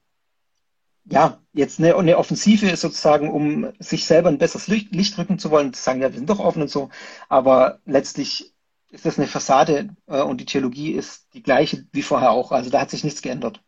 [1.08, 5.50] ja, jetzt eine, eine Offensive sozusagen, um sich selber ein besseres Licht, Licht rücken zu
[5.50, 6.90] wollen, zu sagen, ja, wir sind doch offen und so.
[7.28, 8.52] Aber letztlich
[8.90, 12.52] ist das eine Fassade äh, und die Theologie ist die gleiche wie vorher auch.
[12.52, 13.60] Also da hat sich nichts geändert.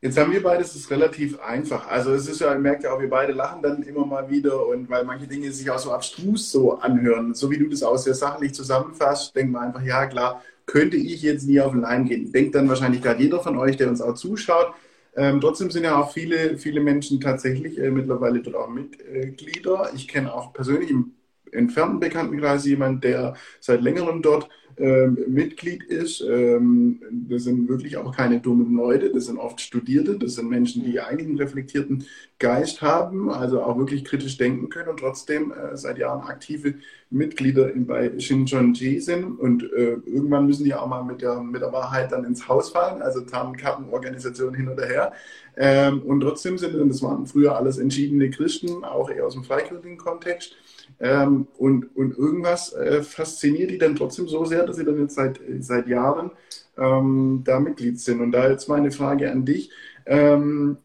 [0.00, 1.88] Jetzt haben wir beides ist relativ einfach.
[1.88, 4.66] Also es ist ja, ihr merkt ja auch, wir beide lachen dann immer mal wieder
[4.66, 7.96] und weil manche Dinge sich auch so abstrus so anhören, so wie du das auch
[7.96, 12.04] sehr sachlich zusammenfasst, denkt man einfach, ja klar, könnte ich jetzt nie auf den Leim
[12.04, 12.30] gehen.
[12.32, 14.74] Denkt dann wahrscheinlich gerade jeder von euch, der uns auch zuschaut,
[15.16, 19.90] ähm, trotzdem sind ja auch viele, viele Menschen tatsächlich äh, mittlerweile dort auch Mitglieder.
[19.94, 21.14] Ich kenne auch persönlich im
[21.54, 26.20] entfernten Bekanntenkreis jemanden, der seit längerem dort ähm, Mitglied ist.
[26.20, 30.84] Ähm, das sind wirklich auch keine dummen Leute, das sind oft Studierte, das sind Menschen,
[30.84, 32.06] die eigentlich einen reflektierten
[32.40, 36.74] Geist haben, also auch wirklich kritisch denken können und trotzdem äh, seit Jahren aktive
[37.08, 39.38] Mitglieder in, bei Shincheonji sind.
[39.38, 42.70] Und äh, irgendwann müssen die auch mal mit der, mit der Wahrheit dann ins Haus
[42.70, 45.12] fallen, also Tarnkappenorganisationen hin oder her.
[45.56, 49.44] Ähm, und trotzdem sind, und das waren früher alles entschiedene Christen, auch eher aus dem
[49.44, 50.56] freikirchlichen Kontext,
[51.00, 55.14] ähm, und, und irgendwas äh, fasziniert die dann trotzdem so sehr, dass sie dann jetzt
[55.14, 56.30] seit, seit Jahren
[56.76, 58.20] ähm, da Mitglied sind.
[58.20, 59.70] Und da jetzt meine Frage an dich.
[60.06, 60.78] Ähm,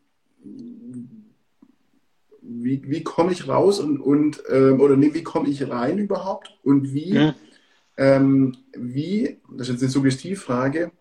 [2.49, 6.57] wie, wie komme ich raus und, und ähm, oder nee, wie komme ich rein überhaupt
[6.63, 7.35] und wie, ja.
[7.97, 10.91] ähm, wie, das ist jetzt eine Suggestivfrage,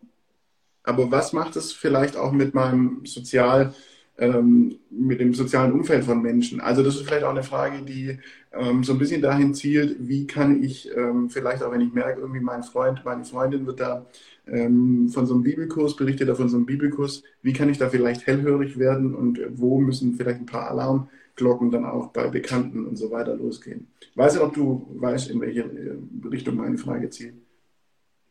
[0.82, 3.74] aber was macht es vielleicht auch mit meinem sozial,
[4.18, 6.60] ähm, mit dem sozialen Umfeld von Menschen?
[6.60, 8.18] Also das ist vielleicht auch eine Frage, die
[8.52, 12.20] ähm, so ein bisschen dahin zielt, wie kann ich ähm, vielleicht auch, wenn ich merke,
[12.20, 14.06] irgendwie mein Freund, meine Freundin wird da
[14.46, 17.88] ähm, von so einem Bibelkurs, berichtet da von so einem Bibelkurs, wie kann ich da
[17.88, 22.96] vielleicht hellhörig werden und wo müssen vielleicht ein paar Alarmglocken dann auch bei Bekannten und
[22.96, 23.88] so weiter losgehen?
[24.00, 27.34] Ich weiß nicht, ob du weißt, in welche äh, Richtung meine Frage zielt.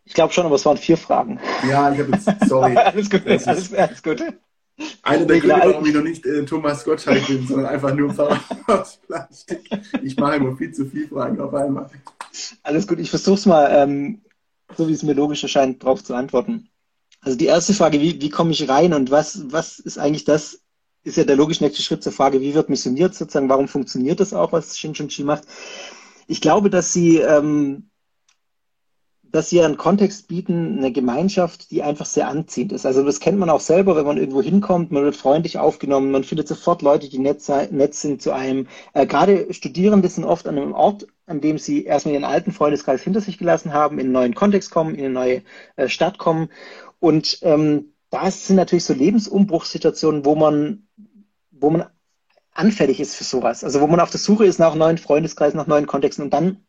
[0.04, 1.38] Ich glaube schon, aber es waren vier Fragen.
[1.70, 2.76] Ja, ich habe jetzt, sorry.
[2.78, 4.24] alles gut, alles, alles gut.
[5.02, 8.14] Einer der Gründe, warum ich noch nicht äh, Thomas Gottschalk bin, sondern einfach nur
[8.68, 9.70] aus Plastik.
[10.04, 11.90] Ich mache immer viel zu viel Fragen auf einmal.
[12.64, 14.22] Alles gut, ich versuche es mal, ähm,
[14.76, 16.70] so wie es mir logisch erscheint, darauf zu antworten.
[17.22, 20.62] Also die erste Frage, wie, wie komme ich rein und was, was ist eigentlich das,
[21.04, 24.34] ist ja der logisch nächste Schritt zur Frage, wie wird missioniert sozusagen, warum funktioniert das
[24.34, 25.46] auch, was Shinshunchi macht.
[26.28, 27.87] Ich glaube, dass sie ähm,
[29.38, 32.88] dass sie einen Kontext bieten, eine Gemeinschaft, die einfach sehr anziehend ist.
[32.88, 36.24] Also das kennt man auch selber, wenn man irgendwo hinkommt, man wird freundlich aufgenommen, man
[36.24, 38.68] findet sofort Leute, die nett, nett sind zu einem.
[38.94, 43.04] Äh, gerade Studierende sind oft an einem Ort, an dem sie erstmal ihren alten Freundeskreis
[43.04, 45.42] hinter sich gelassen haben, in einen neuen Kontext kommen, in eine neue
[45.76, 46.50] äh, Stadt kommen.
[47.00, 50.88] Und ähm, da sind natürlich so Lebensumbruchssituationen, wo man,
[51.52, 51.86] wo man
[52.54, 53.64] anfällig ist für sowas.
[53.64, 56.64] Also wo man auf der Suche ist nach neuen Freundeskreisen, nach neuen Kontexten und dann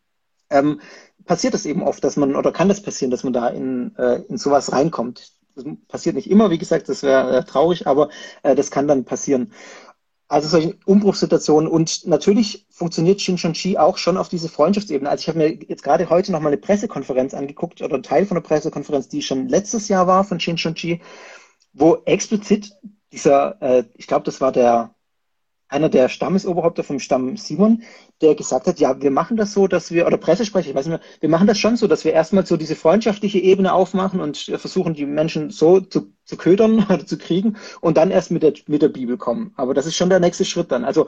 [0.51, 0.81] ähm,
[1.29, 4.23] passiert es eben oft, dass man, oder kann das passieren, dass man da in, äh,
[4.27, 5.31] in sowas reinkommt.
[5.55, 8.09] Das passiert nicht immer, wie gesagt, das wäre äh, traurig, aber
[8.41, 9.53] äh, das kann dann passieren.
[10.27, 15.07] Also solche Umbruchssituationen und natürlich funktioniert Shinshonchi auch schon auf diese Freundschaftsebene.
[15.07, 18.25] Also ich habe mir jetzt gerade heute noch mal eine Pressekonferenz angeguckt oder einen Teil
[18.25, 20.99] von der Pressekonferenz, die schon letztes Jahr war von Shinshonchi,
[21.73, 22.71] wo explizit
[23.11, 24.95] dieser, äh, ich glaube, das war der
[25.69, 27.83] einer der Stammesoberhäupter vom Stamm Simon,
[28.21, 30.99] der gesagt hat, ja, wir machen das so, dass wir, oder Pressesprecher, ich weiß nicht
[30.99, 34.37] mehr, wir machen das schon so, dass wir erstmal so diese freundschaftliche Ebene aufmachen und
[34.37, 38.53] versuchen, die Menschen so zu, zu ködern oder zu kriegen und dann erst mit der,
[38.67, 39.53] mit der Bibel kommen.
[39.55, 40.83] Aber das ist schon der nächste Schritt dann.
[40.83, 41.07] Also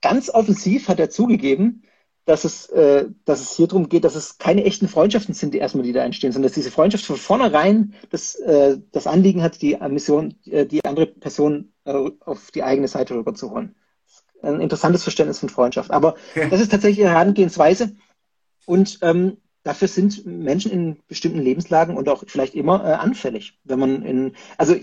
[0.00, 1.82] ganz offensiv hat er zugegeben,
[2.24, 5.58] dass es, äh, dass es hier darum geht, dass es keine echten Freundschaften sind, die
[5.58, 9.60] erstmal, die da entstehen, sondern dass diese Freundschaft von vornherein das, äh, das Anliegen hat,
[9.60, 13.74] die Mission, äh, die andere Person äh, auf die eigene Seite rüberzuholen
[14.42, 15.90] ein interessantes Verständnis von Freundschaft.
[15.90, 17.94] Aber das ist tatsächlich ihre Herangehensweise.
[18.66, 23.58] Und ähm, dafür sind Menschen in bestimmten Lebenslagen und auch vielleicht immer äh, anfällig.
[23.64, 24.76] Wenn man in, also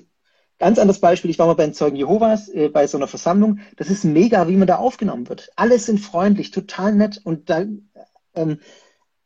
[0.60, 3.60] ganz anderes Beispiel, ich war mal bei den Zeugen Jehovas äh, bei so einer Versammlung.
[3.78, 5.50] Das ist mega, wie man da aufgenommen wird.
[5.56, 7.64] Alle sind freundlich, total nett und da
[8.36, 8.60] ähm,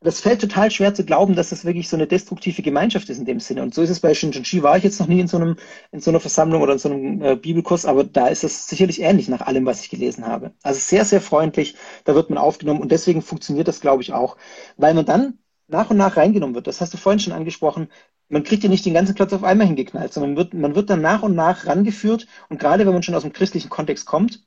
[0.04, 3.26] das fällt total schwer zu glauben, dass das wirklich so eine destruktive Gemeinschaft ist in
[3.26, 3.64] dem Sinne.
[3.64, 4.62] Und so ist es bei Shinjonji.
[4.62, 5.56] War ich jetzt noch nie in so einem,
[5.92, 9.02] in so einer Versammlung oder in so einem äh, Bibelkurs, aber da ist es sicherlich
[9.02, 10.54] ähnlich nach allem, was ich gelesen habe.
[10.62, 11.76] Also sehr, sehr freundlich.
[12.04, 14.38] Da wird man aufgenommen und deswegen funktioniert das, glaube ich, auch,
[14.78, 16.68] weil man dann nach und nach reingenommen wird.
[16.68, 17.90] Das hast du vorhin schon angesprochen.
[18.30, 20.90] Man kriegt ja nicht den ganzen Platz auf einmal hingeknallt, sondern man wird, man wird
[20.90, 22.28] dann nach und nach rangeführt.
[22.50, 24.44] Und gerade wenn man schon aus dem christlichen Kontext kommt,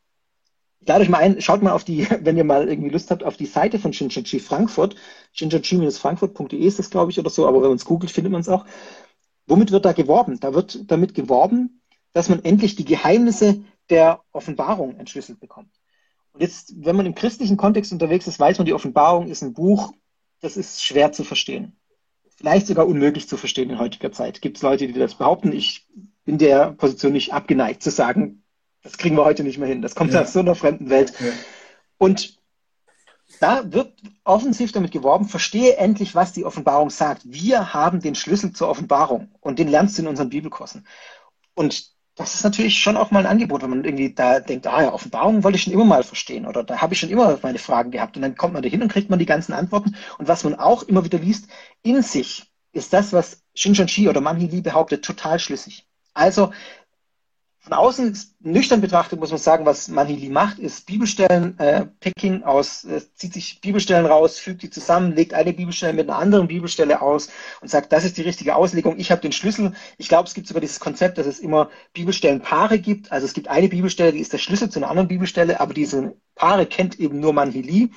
[0.86, 3.46] Dadurch mal ein, schaut mal auf die, wenn ihr mal irgendwie Lust habt, auf die
[3.46, 4.96] Seite von Shinchachi Frankfurt.
[5.32, 8.48] Shinchachi-frankfurt.de ist das, glaube ich, oder so, aber wenn man es googelt, findet man es
[8.48, 8.64] auch.
[9.46, 10.40] Womit wird da geworben?
[10.40, 11.82] Da wird damit geworben,
[12.12, 15.70] dass man endlich die Geheimnisse der Offenbarung entschlüsselt bekommt.
[16.32, 19.54] Und jetzt, wenn man im christlichen Kontext unterwegs ist, weiß man, die Offenbarung ist ein
[19.54, 19.92] Buch,
[20.40, 21.76] das ist schwer zu verstehen.
[22.36, 24.42] Vielleicht sogar unmöglich zu verstehen in heutiger Zeit.
[24.42, 25.52] Gibt es Leute, die das behaupten?
[25.52, 25.86] Ich
[26.24, 28.42] bin der Position nicht abgeneigt zu sagen,
[28.86, 29.82] das kriegen wir heute nicht mehr hin.
[29.82, 30.22] Das kommt ja.
[30.22, 31.12] aus so einer fremden Welt.
[31.20, 31.32] Ja.
[31.98, 32.38] Und
[33.40, 33.92] da wird
[34.24, 37.22] offensiv damit geworben, verstehe endlich, was die Offenbarung sagt.
[37.24, 40.86] Wir haben den Schlüssel zur Offenbarung und den lernst du in unseren Bibelkursen.
[41.54, 44.82] Und das ist natürlich schon auch mal ein Angebot, wenn man irgendwie da denkt, ah
[44.82, 47.58] ja, Offenbarung wollte ich schon immer mal verstehen oder da habe ich schon immer meine
[47.58, 49.96] Fragen gehabt und dann kommt man da hin und kriegt man die ganzen Antworten.
[50.16, 51.48] Und was man auch immer wieder liest,
[51.82, 55.86] in sich ist das, was Shinshonshi oder Manhili behauptet, total schlüssig.
[56.14, 56.52] Also
[57.66, 62.84] von außen nüchtern betrachtet muss man sagen, was Manili macht, ist Bibelstellen äh, Picking aus,
[62.84, 67.02] äh, zieht sich Bibelstellen raus, fügt die zusammen, legt eine Bibelstelle mit einer anderen Bibelstelle
[67.02, 67.28] aus
[67.60, 69.00] und sagt, das ist die richtige Auslegung.
[69.00, 69.72] Ich habe den Schlüssel.
[69.98, 73.10] Ich glaube, es gibt sogar dieses Konzept, dass es immer Bibelstellenpaare gibt.
[73.10, 76.14] Also es gibt eine Bibelstelle, die ist der Schlüssel zu einer anderen Bibelstelle, aber diese
[76.36, 77.90] Paare kennt eben nur Manhili.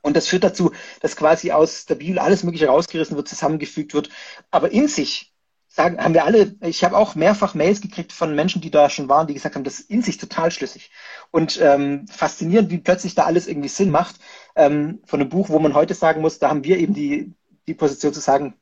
[0.00, 4.08] Und das führt dazu, dass quasi aus der Bibel alles Mögliche rausgerissen wird, zusammengefügt wird.
[4.50, 5.33] Aber in sich
[5.74, 9.08] sagen, haben wir alle, ich habe auch mehrfach Mails gekriegt von Menschen, die da schon
[9.08, 10.92] waren, die gesagt haben, das ist in sich total schlüssig.
[11.32, 14.16] Und ähm, faszinierend, wie plötzlich da alles irgendwie Sinn macht.
[14.54, 17.32] Ähm, von einem Buch, wo man heute sagen muss, da haben wir eben die,
[17.66, 18.54] die Position zu sagen,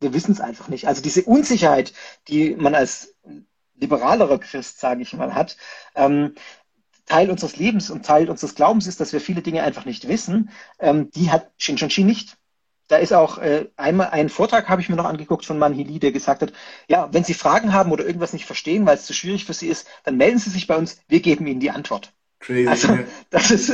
[0.00, 0.88] wir wissen es einfach nicht.
[0.88, 1.92] Also diese Unsicherheit,
[2.28, 3.14] die man als
[3.76, 5.58] liberalerer Christ, sage ich mal, hat,
[5.94, 6.34] ähm,
[7.04, 10.48] Teil unseres Lebens und Teil unseres Glaubens ist, dass wir viele Dinge einfach nicht wissen,
[10.78, 12.38] ähm, die hat Shinchonchi nicht.
[12.88, 16.12] Da ist auch äh, einmal ein Vortrag, habe ich mir noch angeguckt von Manhili, der
[16.12, 16.52] gesagt hat,
[16.88, 19.68] ja, wenn Sie Fragen haben oder irgendwas nicht verstehen, weil es zu schwierig für Sie
[19.68, 22.12] ist, dann melden Sie sich bei uns, wir geben Ihnen die Antwort.
[22.40, 22.68] Crazy.
[22.68, 22.98] Also
[23.30, 23.72] das ist,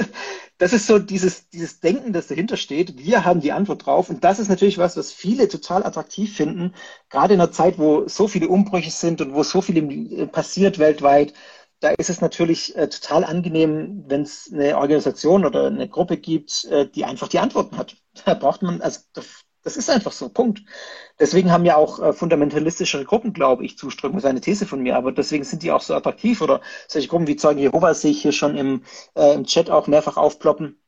[0.58, 2.98] das ist so dieses, dieses Denken, das dahinter steht.
[2.98, 4.10] Wir haben die Antwort drauf.
[4.10, 6.74] Und das ist natürlich was, was viele total attraktiv finden,
[7.08, 10.78] gerade in einer Zeit, wo so viele Umbrüche sind und wo so viel äh, passiert
[10.78, 11.32] weltweit
[11.80, 16.64] da ist es natürlich äh, total angenehm, wenn es eine Organisation oder eine Gruppe gibt,
[16.66, 17.96] äh, die einfach die Antworten hat.
[18.24, 19.00] Da braucht man, also
[19.62, 20.62] das, ist einfach so, Punkt.
[21.18, 24.82] Deswegen haben ja auch äh, fundamentalistischere Gruppen, glaube ich, Zuströmung, das ist eine These von
[24.82, 28.10] mir, aber deswegen sind die auch so attraktiv oder solche Gruppen wie Zeugen Jehovas sehe
[28.10, 28.82] ich hier schon im,
[29.14, 30.82] äh, im Chat auch mehrfach aufploppen.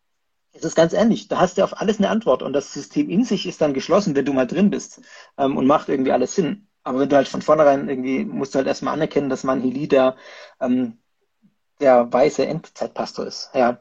[0.53, 1.29] Es ist ganz ähnlich.
[1.29, 4.15] Da hast du auf alles eine Antwort und das System in sich ist dann geschlossen,
[4.17, 5.01] wenn du mal drin bist
[5.39, 6.69] ähm, und macht irgendwie alles Sinn.
[6.85, 9.89] Aber wenn du halt von vornherein irgendwie, musst du halt erstmal anerkennen, dass man Heli
[9.89, 10.17] der,
[10.61, 10.99] ähm,
[11.81, 13.51] der weiße Endzeitpastor ist.
[13.55, 13.79] Ja.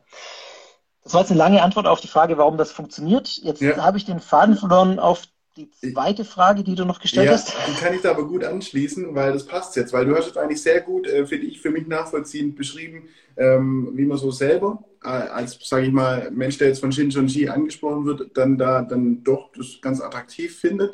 [1.04, 3.28] Das war jetzt eine lange Antwort auf die Frage, warum das funktioniert.
[3.38, 3.78] Jetzt ja.
[3.78, 5.24] habe ich den Faden verloren auf
[5.58, 7.54] die zweite Frage, die du noch gestellt ja, hast.
[7.68, 10.38] Die kann ich da aber gut anschließen, weil das passt jetzt, weil du hast es
[10.38, 14.86] eigentlich sehr gut, äh, finde ich, für mich nachvollziehend beschrieben, ähm, wie man so selber
[15.04, 18.82] äh, als, sage ich mal, Mensch, der jetzt von Shin Ji angesprochen wird, dann da
[18.82, 20.94] dann doch das ganz attraktiv findet.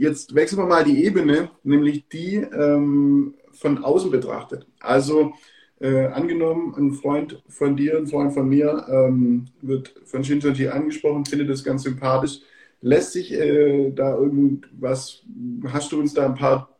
[0.00, 4.66] Jetzt wechseln wir mal die Ebene, nämlich die ähm, von außen betrachtet.
[4.80, 5.34] Also
[5.78, 11.26] äh, angenommen, ein Freund von dir, ein Freund von mir ähm, wird von Shinjanji angesprochen,
[11.26, 12.40] findet das ganz sympathisch.
[12.80, 15.22] Lässt sich äh, da irgendwas,
[15.70, 16.74] hast du uns da ein paar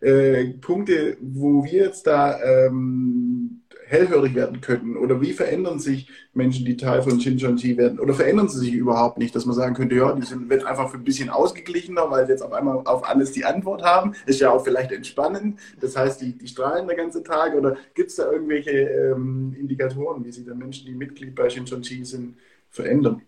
[0.00, 4.96] äh, Punkte, wo wir jetzt da ähm, hellhörig werden könnten?
[4.96, 7.98] Oder wie verändern sich Menschen, die Teil von Shincheonji werden?
[7.98, 10.92] Oder verändern sie sich überhaupt nicht, dass man sagen könnte, ja, die sind, werden einfach
[10.92, 14.14] ein bisschen ausgeglichener, weil sie jetzt auf einmal auf alles die Antwort haben.
[14.26, 15.58] Ist ja auch vielleicht entspannend.
[15.80, 17.54] Das heißt, die, die strahlen der ganze Tag.
[17.54, 22.04] Oder gibt es da irgendwelche ähm, Indikatoren, wie sich dann Menschen, die Mitglied bei Shincheonji
[22.04, 22.36] sind,
[22.70, 23.22] verändern?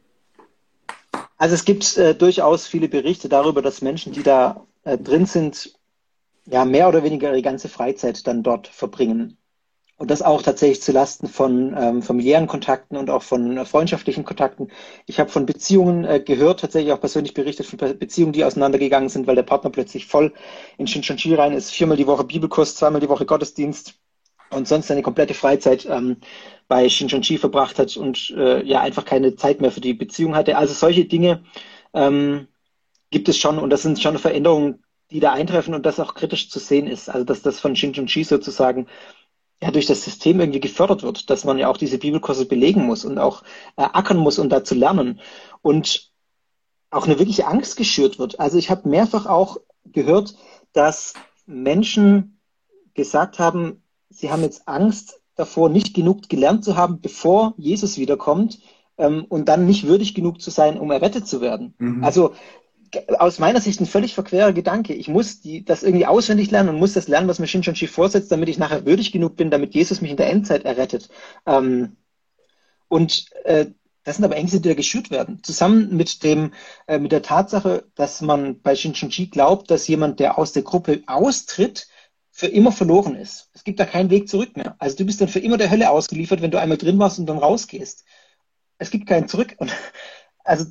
[1.38, 5.78] Also es gibt äh, durchaus viele Berichte darüber, dass Menschen, die da äh, drin sind,
[6.46, 9.38] ja mehr oder weniger ihre ganze Freizeit dann dort verbringen.
[9.99, 14.24] Und das auch tatsächlich zu Lasten von ähm, familiären Kontakten und auch von äh, freundschaftlichen
[14.24, 14.70] Kontakten.
[15.07, 19.26] Ich habe von Beziehungen äh, gehört, tatsächlich auch persönlich berichtet von Beziehungen, die auseinandergegangen sind,
[19.26, 20.32] weil der Partner plötzlich voll
[20.78, 23.94] in Shincheonji rein ist, viermal die Woche Bibelkurs, zweimal die Woche Gottesdienst
[24.51, 26.18] und sonst seine komplette Freizeit ähm,
[26.68, 30.57] bei Shincheonji verbracht hat und äh, ja einfach keine Zeit mehr für die Beziehung hatte.
[30.57, 31.42] Also solche Dinge
[31.92, 32.46] ähm,
[33.11, 36.51] gibt es schon und das sind schon Veränderungen, die da eintreffen und das auch kritisch
[36.51, 37.09] zu sehen ist.
[37.09, 38.86] Also dass das von Shincheonji sozusagen
[39.62, 43.04] ja durch das System irgendwie gefördert wird, dass man ja auch diese Bibelkurse belegen muss
[43.04, 43.42] und auch
[43.76, 45.20] äh, ackern muss, um da zu lernen.
[45.62, 46.12] Und
[46.90, 48.40] auch eine wirkliche Angst geschürt wird.
[48.40, 50.34] Also ich habe mehrfach auch gehört,
[50.72, 51.14] dass
[51.46, 52.40] Menschen
[52.94, 58.59] gesagt haben, sie haben jetzt Angst davor, nicht genug gelernt zu haben, bevor Jesus wiederkommt
[58.96, 61.74] ähm, und dann nicht würdig genug zu sein, um errettet zu werden.
[61.78, 62.04] Mhm.
[62.04, 62.34] Also
[63.18, 64.95] aus meiner Sicht ein völlig verquerer Gedanke.
[64.95, 68.30] Ich muss die, das irgendwie auswendig lernen und muss das lernen, was mir Shinchonchi vorsetzt,
[68.32, 71.09] damit ich nachher würdig genug bin, damit Jesus mich in der Endzeit errettet.
[71.47, 71.97] Ähm,
[72.89, 73.66] und äh,
[74.05, 75.43] das sind aber Ängste, die da geschürt werden.
[75.43, 76.53] Zusammen mit dem,
[76.86, 81.03] äh, mit der Tatsache, dass man bei Shinchonchi glaubt, dass jemand, der aus der Gruppe
[81.07, 81.89] austritt,
[82.30, 83.51] für immer verloren ist.
[83.53, 84.76] Es gibt da keinen Weg zurück mehr.
[84.78, 87.26] Also du bist dann für immer der Hölle ausgeliefert, wenn du einmal drin warst und
[87.26, 88.05] dann rausgehst.
[88.78, 89.57] Es gibt keinen Zurück.
[89.59, 89.72] Und
[90.45, 90.66] also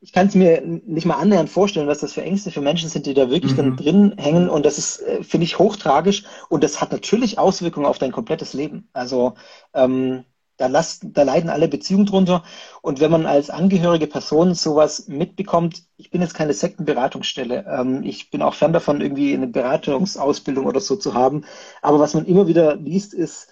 [0.00, 3.06] ich kann es mir nicht mal annähernd vorstellen, was das für Ängste für Menschen sind,
[3.06, 3.56] die da wirklich mhm.
[3.56, 4.48] dann drin hängen.
[4.48, 6.24] Und das ist, äh, finde ich, hochtragisch.
[6.48, 8.88] Und das hat natürlich Auswirkungen auf dein komplettes Leben.
[8.92, 9.34] Also
[9.74, 10.24] ähm,
[10.56, 12.44] da, last, da leiden alle Beziehungen drunter.
[12.80, 17.64] Und wenn man als angehörige Person sowas mitbekommt, ich bin jetzt keine Sektenberatungsstelle.
[17.68, 21.44] Ähm, ich bin auch fern davon, irgendwie eine Beratungsausbildung oder so zu haben.
[21.82, 23.48] Aber was man immer wieder liest, ist,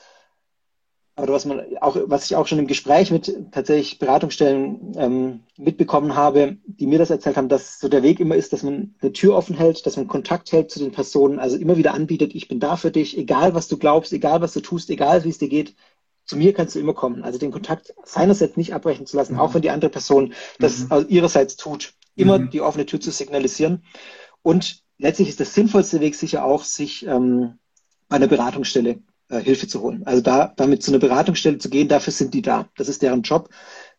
[1.18, 6.14] oder was man auch, was ich auch schon im Gespräch mit tatsächlich Beratungsstellen ähm, mitbekommen
[6.14, 9.12] habe, die mir das erzählt haben, dass so der Weg immer ist, dass man eine
[9.12, 12.48] Tür offen hält, dass man Kontakt hält zu den Personen, also immer wieder anbietet, ich
[12.48, 15.38] bin da für dich, egal was du glaubst, egal was du tust, egal wie es
[15.38, 15.74] dir geht,
[16.26, 17.22] zu mir kannst du immer kommen.
[17.22, 19.40] Also den Kontakt seinerseits nicht abbrechen zu lassen, mhm.
[19.40, 21.06] auch wenn die andere Person das mhm.
[21.08, 22.50] ihrerseits tut, immer mhm.
[22.50, 23.84] die offene Tür zu signalisieren.
[24.42, 27.58] Und letztlich ist der sinnvollste Weg sicher auch, sich ähm,
[28.08, 30.02] bei einer Beratungsstelle äh, Hilfe zu holen.
[30.04, 32.68] Also da damit zu einer Beratungsstelle zu gehen, dafür sind die da.
[32.76, 33.48] Das ist deren Job.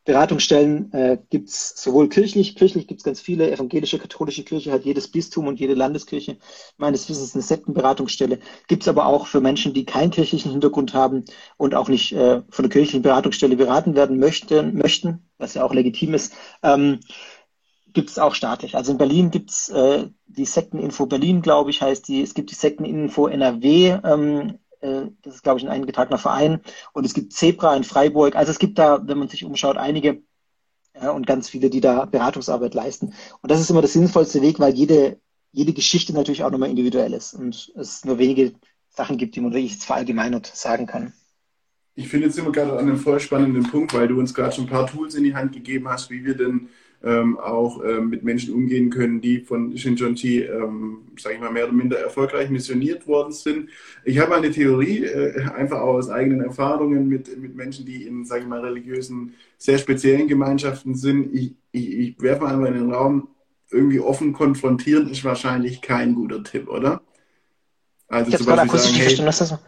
[0.06, 4.86] Beratungsstellen äh, gibt es sowohl kirchlich, kirchlich gibt es ganz viele, evangelische, katholische Kirche hat
[4.86, 6.38] jedes Bistum und jede Landeskirche
[6.78, 8.40] meines Wissens eine Sektenberatungsstelle.
[8.68, 11.26] Gibt es aber auch für Menschen, die keinen kirchlichen Hintergrund haben
[11.58, 15.74] und auch nicht äh, von der kirchlichen Beratungsstelle beraten werden möchten, möchten was ja auch
[15.74, 17.00] legitim ist, ähm,
[17.94, 18.76] gibt es auch staatlich.
[18.76, 22.22] Also in Berlin gibt es äh, die Sekteninfo Berlin, glaube ich, heißt die.
[22.22, 24.00] Es gibt die Sekteninfo NRW.
[24.04, 26.62] Ähm, äh, das ist, glaube ich, ein eingetragener Verein.
[26.94, 28.36] Und es gibt Zebra in Freiburg.
[28.36, 30.22] Also es gibt da, wenn man sich umschaut, einige
[31.02, 33.14] ja, und ganz viele, die da Beratungsarbeit leisten.
[33.42, 35.20] Und das ist immer der sinnvollste Weg, weil jede,
[35.52, 38.54] jede Geschichte natürlich auch nochmal individuell ist und es nur wenige
[38.90, 41.14] Sachen gibt, die man wirklich verallgemeinert sagen kann.
[41.94, 44.66] Ich finde, jetzt wir gerade an einem voll spannenden Punkt, weil du uns gerade schon
[44.66, 46.70] ein paar Tools in die Hand gegeben hast, wie wir denn
[47.04, 51.66] ähm, auch ähm, mit Menschen umgehen können, die von Shinjonji, ähm, sage ich mal, mehr
[51.66, 53.70] oder minder erfolgreich missioniert worden sind.
[54.04, 58.26] Ich habe eine Theorie, äh, einfach auch aus eigenen Erfahrungen mit, mit Menschen, die in,
[58.26, 61.34] sage ich mal, religiösen, sehr speziellen Gemeinschaften sind.
[61.34, 63.30] Ich, ich, ich werfe mal in den Raum,
[63.70, 67.02] irgendwie offen konfrontieren ist wahrscheinlich kein guter Tipp, oder?
[68.08, 69.60] Also ich zum Beispiel sagen, hey, das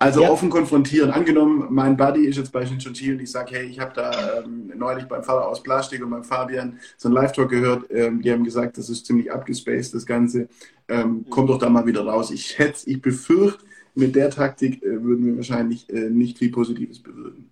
[0.00, 0.30] also ja.
[0.30, 1.10] offen konfrontieren.
[1.10, 4.72] Angenommen, mein Buddy ist jetzt bei Shinchonchi und ich sage, hey, ich habe da ähm,
[4.74, 7.84] neulich beim Fahrer aus Plastik und beim Fabian so ein Live-Talk gehört.
[7.90, 10.48] Ähm, die haben gesagt, das ist ziemlich abgespaced, das Ganze.
[10.88, 11.30] Ähm, mhm.
[11.30, 12.30] Kommt doch da mal wieder raus.
[12.30, 13.62] Ich schätze, ich befürchte,
[13.94, 17.49] mit der Taktik äh, würden wir wahrscheinlich äh, nicht viel Positives bewirken.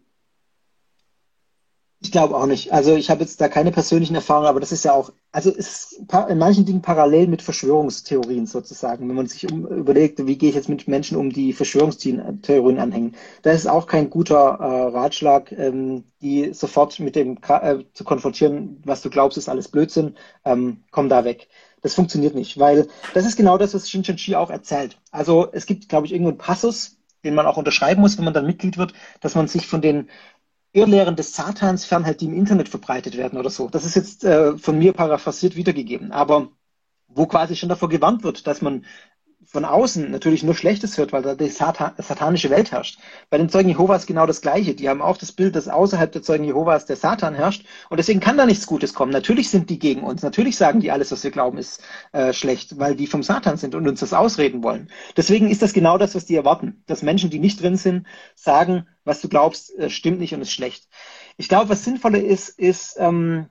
[2.01, 2.73] Ich glaube auch nicht.
[2.73, 5.93] Also ich habe jetzt da keine persönlichen Erfahrungen, aber das ist ja auch, also es
[5.93, 9.09] ist in manchen Dingen parallel mit Verschwörungstheorien sozusagen.
[9.09, 13.17] Wenn man sich um, überlegt, wie gehe ich jetzt mit Menschen um, die Verschwörungstheorien anhängen,
[13.43, 18.81] da ist auch kein guter äh, Ratschlag, ähm, die sofort mit dem äh, zu konfrontieren,
[18.85, 21.49] was du glaubst, ist alles Blödsinn, ähm, komm da weg.
[21.83, 24.99] Das funktioniert nicht, weil das ist genau das, was Shinchen auch erzählt.
[25.11, 28.35] Also es gibt, glaube ich, irgendwo einen Passus, den man auch unterschreiben muss, wenn man
[28.35, 30.09] dann Mitglied wird, dass man sich von den
[30.73, 33.69] Irrlehren des Satans fernhält, die im Internet verbreitet werden oder so.
[33.69, 36.49] Das ist jetzt äh, von mir paraphrasiert wiedergegeben, aber
[37.09, 38.85] wo quasi schon davor gewarnt wird, dass man
[39.51, 42.99] von außen natürlich nur Schlechtes hört, weil da die Satan satanische Welt herrscht.
[43.31, 44.75] Bei den Zeugen Jehovas genau das Gleiche.
[44.75, 47.65] Die haben auch das Bild, dass außerhalb der Zeugen Jehovas der Satan herrscht.
[47.89, 49.11] Und deswegen kann da nichts Gutes kommen.
[49.11, 50.23] Natürlich sind die gegen uns.
[50.23, 51.83] Natürlich sagen die, alles, was wir glauben, ist
[52.13, 54.91] äh, schlecht, weil die vom Satan sind und uns das ausreden wollen.
[55.17, 56.83] Deswegen ist das genau das, was die erwarten.
[56.87, 60.53] Dass Menschen, die nicht drin sind, sagen, was du glaubst, äh, stimmt nicht und ist
[60.53, 60.89] schlecht.
[61.39, 63.47] Ich glaube, was sinnvoller ist, ist, ähm,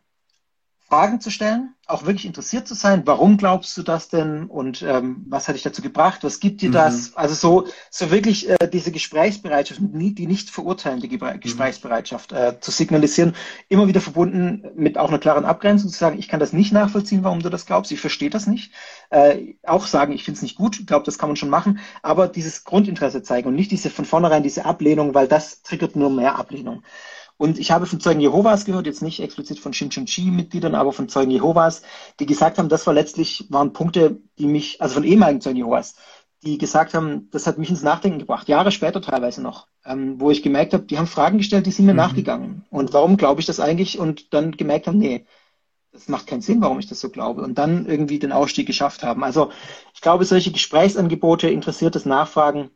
[0.89, 3.01] Fragen zu stellen, auch wirklich interessiert zu sein.
[3.05, 4.45] Warum glaubst du das denn?
[4.45, 6.23] Und ähm, was hat dich dazu gebracht?
[6.23, 6.73] Was gibt dir mhm.
[6.73, 7.15] das?
[7.15, 11.41] Also so, so wirklich äh, diese Gesprächsbereitschaft, die nicht verurteilende mhm.
[11.41, 13.35] Gesprächsbereitschaft äh, zu signalisieren,
[13.67, 17.23] immer wieder verbunden mit auch einer klaren Abgrenzung, zu sagen, ich kann das nicht nachvollziehen,
[17.25, 18.71] warum du das glaubst, ich verstehe das nicht.
[19.09, 21.79] Äh, auch sagen, ich finde es nicht gut, ich glaube, das kann man schon machen,
[22.01, 26.09] aber dieses Grundinteresse zeigen und nicht diese von vornherein diese Ablehnung, weil das triggert nur
[26.09, 26.83] mehr Ablehnung.
[27.37, 31.31] Und ich habe von Zeugen Jehovas gehört, jetzt nicht explizit von Shinchonchi-Mitgliedern, aber von Zeugen
[31.31, 31.83] Jehovas,
[32.19, 35.95] die gesagt haben, das war letztlich, waren Punkte, die mich, also von ehemaligen Zeugen Jehovas,
[36.43, 40.31] die gesagt haben, das hat mich ins Nachdenken gebracht, Jahre später teilweise noch, ähm, wo
[40.31, 41.97] ich gemerkt habe, die haben Fragen gestellt, die sind mir mhm.
[41.97, 42.65] nachgegangen.
[42.69, 43.99] Und warum glaube ich das eigentlich?
[43.99, 45.25] Und dann gemerkt haben, nee,
[45.91, 47.41] das macht keinen Sinn, warum ich das so glaube.
[47.41, 49.23] Und dann irgendwie den Ausstieg geschafft haben.
[49.23, 49.51] Also
[49.93, 52.69] ich glaube, solche Gesprächsangebote, interessiertes Nachfragen,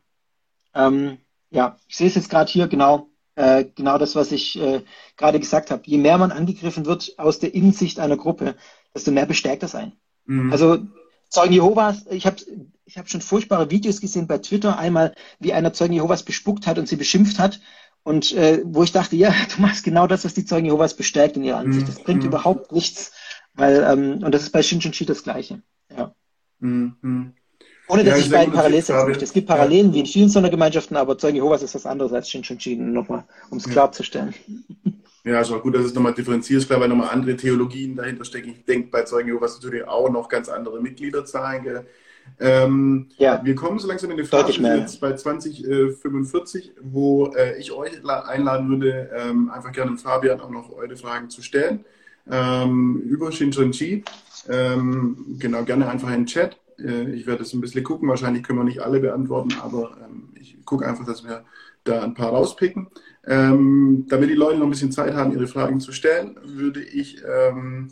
[0.74, 1.18] ähm,
[1.52, 3.11] ja, ich sehe es jetzt gerade hier genau,
[3.42, 4.82] äh, genau das, was ich äh,
[5.18, 5.82] gerade gesagt habe.
[5.86, 8.56] Je mehr man angegriffen wird aus der Innensicht einer Gruppe,
[8.94, 9.94] desto mehr bestärkt das ein.
[10.26, 10.52] Mhm.
[10.52, 10.78] Also
[11.30, 12.38] Zeugen Jehovas, ich habe
[12.86, 16.78] ich hab schon furchtbare Videos gesehen bei Twitter, einmal wie einer Zeugen Jehovas bespuckt hat
[16.78, 17.62] und sie beschimpft hat.
[18.04, 21.36] Und äh, wo ich dachte, ja, du machst genau das, was die Zeugen Jehovas bestärkt
[21.36, 21.88] in ihrer Ansicht.
[21.88, 22.28] Das bringt mhm.
[22.28, 23.12] überhaupt nichts.
[23.54, 25.62] Weil, ähm, und das ist bei Shinshinchi das Gleiche.
[25.96, 26.14] Ja.
[26.60, 27.34] Mhm.
[27.92, 29.26] Ohne dass ja, ich beiden parallel setzen möchte.
[29.26, 32.94] Es gibt Parallelen wie in vielen Sondergemeinschaften, aber Zeugen Jehovas ist was anderes als Shinshinshin,
[32.94, 34.34] nochmal, um es klarzustellen.
[35.26, 38.24] Ja, ist auch gut, dass es nochmal differenziert ist, klar, weil nochmal andere Theologien dahinter
[38.24, 38.52] stecken.
[38.52, 41.82] Ich denke bei Zeugen Jehovas natürlich auch noch ganz andere Mitgliederzahlen.
[42.40, 43.42] Ähm, ja.
[43.44, 47.92] Wir kommen so langsam in die Phase jetzt bei 2045, äh, wo äh, ich euch
[48.08, 51.84] einladen würde, ähm, einfach gerne Fabian auch noch eure Fragen zu stellen
[52.30, 54.04] ähm, über Shinchonchi.
[54.50, 56.58] Ähm, genau, gerne einfach in den Chat.
[56.84, 58.10] Äh, ich werde es ein bisschen gucken.
[58.10, 61.44] Wahrscheinlich können wir nicht alle beantworten, aber ähm, ich gucke einfach, dass wir
[61.84, 62.88] da ein paar rauspicken.
[63.26, 67.22] Ähm, damit die Leute noch ein bisschen Zeit haben, ihre Fragen zu stellen, würde ich,
[67.24, 67.90] ähm,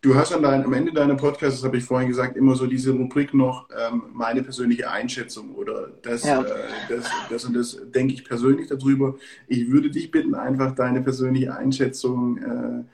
[0.00, 2.66] du hast an dein, am Ende deiner Podcasts, das habe ich vorhin gesagt, immer so
[2.66, 3.68] diese Rubrik noch,
[4.12, 6.42] meine persönliche Einschätzung oder das, ja.
[6.42, 9.16] äh, das, das und das denke ich persönlich darüber.
[9.46, 12.84] Ich würde dich bitten, einfach deine persönliche Einschätzung äh,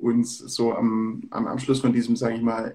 [0.00, 2.74] uns so am, am Abschluss von diesem, sage ich mal,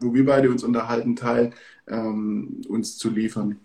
[0.00, 1.52] wo wir beide uns unterhalten, Teil
[1.88, 3.58] ähm, uns zu liefern.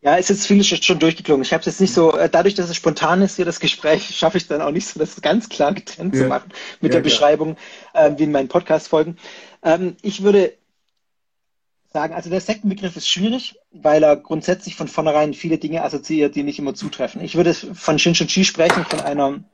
[0.00, 1.42] Ja, ist jetzt vieles schon durchgeklungen.
[1.42, 4.04] Ich habe es jetzt nicht so, äh, dadurch, dass es spontan ist hier das Gespräch,
[4.16, 6.22] schaffe ich es dann auch nicht so, das ganz klar getrennt ja.
[6.22, 6.50] zu machen
[6.80, 7.02] mit ja, der klar.
[7.02, 7.56] Beschreibung,
[7.94, 9.16] äh, wie in meinen Podcast-Folgen.
[9.62, 10.54] Ähm, ich würde
[11.92, 16.42] sagen, also der Sektenbegriff ist schwierig, weil er grundsätzlich von vornherein viele Dinge assoziiert, die
[16.42, 17.22] nicht immer zutreffen.
[17.22, 19.44] Ich würde von Shinshinchi sprechen, von einer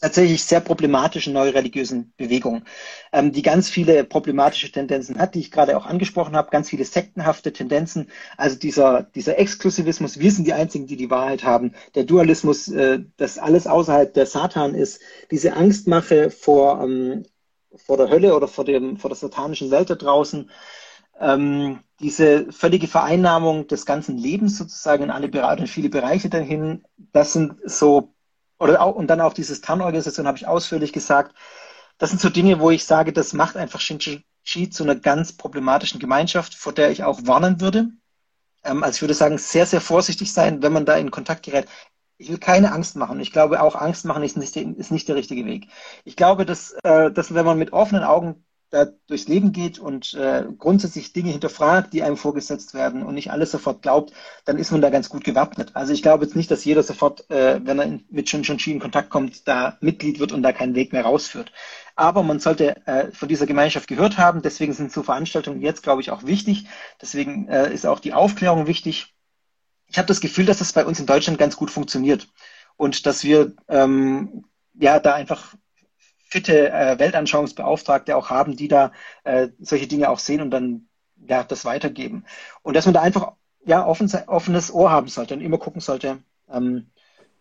[0.00, 2.64] tatsächlich sehr problematischen neureligiösen Bewegung,
[3.12, 6.84] ähm, die ganz viele problematische Tendenzen hat, die ich gerade auch angesprochen habe, ganz viele
[6.84, 8.08] sektenhafte Tendenzen.
[8.36, 13.00] Also dieser, dieser Exklusivismus, wir sind die Einzigen, die die Wahrheit haben, der Dualismus, äh,
[13.16, 17.24] dass alles außerhalb der Satan ist, diese Angstmache vor, ähm,
[17.76, 20.50] vor der Hölle oder vor, dem, vor der satanischen Welt da draußen,
[21.20, 26.84] ähm, diese völlige Vereinnahmung des ganzen Lebens sozusagen in alle Bereiche, in viele Bereiche dahin,
[27.12, 28.14] das sind so
[28.60, 31.34] oder auch, und dann auch dieses TAN-Organisation habe ich ausführlich gesagt.
[31.98, 34.22] Das sind so Dinge, wo ich sage, das macht einfach Shinchi
[34.70, 37.88] zu einer ganz problematischen Gemeinschaft, vor der ich auch warnen würde.
[38.64, 41.66] Ähm, also ich würde sagen, sehr, sehr vorsichtig sein, wenn man da in Kontakt gerät.
[42.18, 43.18] Ich will keine Angst machen.
[43.20, 45.68] Ich glaube, auch Angst machen ist nicht, ist nicht der richtige Weg.
[46.04, 50.14] Ich glaube, dass, äh, dass wenn man mit offenen Augen da durchs Leben geht und
[50.14, 54.12] äh, grundsätzlich Dinge hinterfragt, die einem vorgesetzt werden und nicht alles sofort glaubt,
[54.44, 55.72] dann ist man da ganz gut gewappnet.
[55.74, 58.78] Also ich glaube jetzt nicht, dass jeder sofort, äh, wenn er in, mit Shinshonchi in
[58.78, 61.52] Kontakt kommt, da Mitglied wird und da keinen Weg mehr rausführt.
[61.96, 64.40] Aber man sollte äh, von dieser Gemeinschaft gehört haben.
[64.40, 66.66] Deswegen sind so Veranstaltungen jetzt, glaube ich, auch wichtig.
[67.02, 69.14] Deswegen äh, ist auch die Aufklärung wichtig.
[69.86, 72.28] Ich habe das Gefühl, dass das bei uns in Deutschland ganz gut funktioniert
[72.76, 74.44] und dass wir ähm,
[74.74, 75.56] ja da einfach
[76.30, 78.92] fitte äh, Weltanschauungsbeauftragte auch haben, die da
[79.24, 80.88] äh, solche Dinge auch sehen und dann
[81.26, 82.24] ja das weitergeben.
[82.62, 83.32] Und dass man da einfach
[83.64, 86.90] ja offen, offenes Ohr haben sollte und immer gucken sollte, ähm,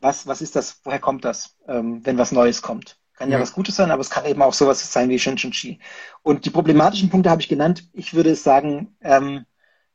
[0.02, 2.98] was, was ist das, woher kommt das, ähm, wenn was Neues kommt.
[3.14, 5.52] Kann ja, ja was Gutes sein, aber es kann eben auch sowas sein wie Shinshin
[5.52, 5.80] Chi.
[6.24, 7.90] Und die problematischen Punkte habe ich genannt.
[7.94, 9.46] Ich würde sagen, ähm,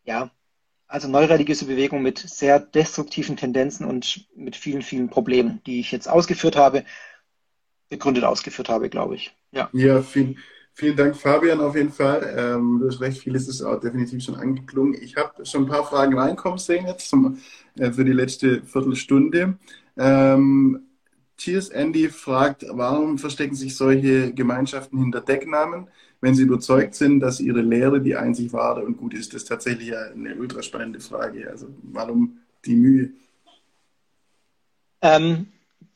[0.04, 0.30] ja,
[0.86, 6.08] also neureligiöse Bewegung mit sehr destruktiven Tendenzen und mit vielen, vielen Problemen, die ich jetzt
[6.08, 6.84] ausgeführt habe
[7.94, 9.34] begründet ausgeführt habe, glaube ich.
[9.52, 10.36] Ja, ja vielen,
[10.76, 12.34] Vielen Dank, Fabian, auf jeden Fall.
[12.36, 15.00] Ähm, du hast recht, vieles ist auch definitiv schon angeklungen.
[15.00, 17.38] Ich habe schon ein paar Fragen reinkommen sehen jetzt zum,
[17.78, 19.56] äh, für die letzte Viertelstunde.
[19.96, 20.82] Ähm,
[21.36, 25.86] Cheers Andy fragt, warum verstecken sich solche Gemeinschaften hinter Decknamen,
[26.20, 29.32] wenn sie überzeugt sind, dass ihre Lehre die einzig wahre und gut ist?
[29.32, 31.48] Das ist tatsächlich eine ultra spannende Frage.
[31.50, 33.10] Also warum die Mühe?
[35.02, 35.46] Ähm,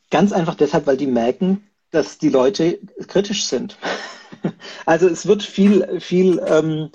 [0.09, 3.77] ganz einfach deshalb, weil die merken, dass die Leute kritisch sind.
[4.85, 6.91] Also es wird viel, viel, ähm,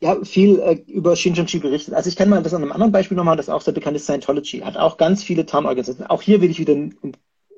[0.00, 1.94] ja, viel äh, über Shinjonji berichtet.
[1.94, 4.04] Also ich kann mal das an einem anderen Beispiel nochmal, das auch sehr bekannt ist,
[4.04, 4.60] Scientology.
[4.60, 6.10] Hat auch ganz viele Tarnorganisationen.
[6.10, 6.74] Auch hier will ich wieder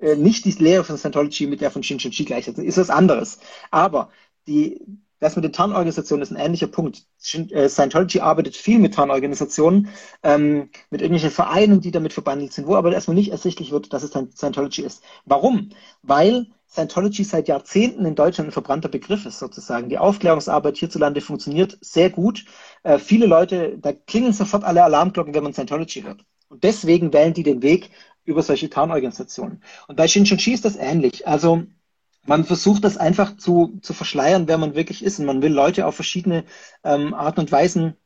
[0.01, 2.65] äh, nicht die Lehre von Scientology mit der von Shinjonji gleichsetzen.
[2.65, 3.41] Ist was anderes.
[3.71, 4.11] Aber
[4.47, 4.81] die,
[5.21, 7.05] das mit den Tarnorganisationen ist ein ähnlicher Punkt.
[7.35, 9.89] Äh, Scientology arbeitet viel mit Tarnorganisationen,
[10.23, 14.03] ähm, mit irgendwelchen Vereinen, die damit verbandelt sind, wo aber erstmal nicht ersichtlich wird, dass
[14.03, 15.03] es Scientology ist.
[15.27, 15.71] Warum?
[16.03, 19.89] Weil Scientology seit Jahrzehnten in Deutschland ein verbrannter Begriff ist, sozusagen.
[19.89, 22.45] Die Aufklärungsarbeit hierzulande funktioniert sehr gut.
[22.83, 26.25] Äh, viele Leute, da klingen sofort alle Alarmglocken, wenn man Scientology hört.
[26.49, 27.91] Und deswegen wählen die den Weg
[28.25, 29.63] über solche Tarnorganisationen.
[29.89, 31.27] Und bei Shinchonchi ist das ähnlich.
[31.27, 31.65] Also
[32.27, 35.19] man versucht das einfach zu, zu verschleiern, wer man wirklich ist.
[35.19, 36.45] Und man will Leute auf verschiedene
[36.85, 37.97] ähm, Arten und Weisen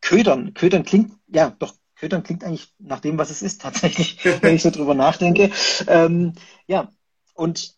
[0.00, 0.54] ködern.
[0.54, 4.62] Ködern klingt, ja, doch, ködern klingt eigentlich nach dem, was es ist, tatsächlich, wenn ich
[4.62, 5.50] so drüber nachdenke.
[5.86, 6.34] Ähm,
[6.66, 6.90] ja,
[7.34, 7.76] und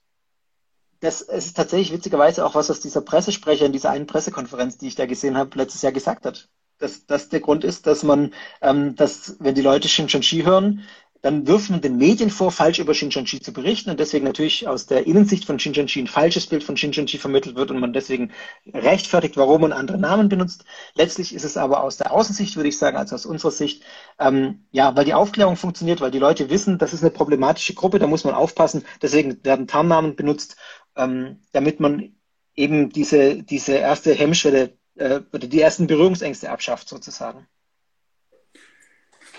[1.00, 4.96] das ist tatsächlich witzigerweise auch was, was dieser Pressesprecher in dieser einen Pressekonferenz, die ich
[4.96, 6.48] da gesehen habe, letztes Jahr gesagt hat.
[6.78, 10.84] Dass das der Grund ist, dass man, ähm, dass wenn die Leute Shinchonchi hören,
[11.22, 14.86] dann wirft man den Medien vor, falsch über Shinchonchi zu berichten und deswegen natürlich aus
[14.86, 18.32] der Innensicht von Shinchonchi ein falsches Bild von Shinchonchi vermittelt wird und man deswegen
[18.72, 20.64] rechtfertigt, warum man andere Namen benutzt.
[20.94, 23.82] Letztlich ist es aber aus der Außensicht, würde ich sagen, also aus unserer Sicht,
[24.18, 27.98] ähm, ja, weil die Aufklärung funktioniert, weil die Leute wissen, das ist eine problematische Gruppe,
[27.98, 30.56] da muss man aufpassen, deswegen werden Tarnnamen benutzt
[30.98, 32.14] ähm, damit man
[32.54, 37.46] eben diese, diese erste Hemmschwelle äh, oder die ersten Berührungsängste abschafft, sozusagen.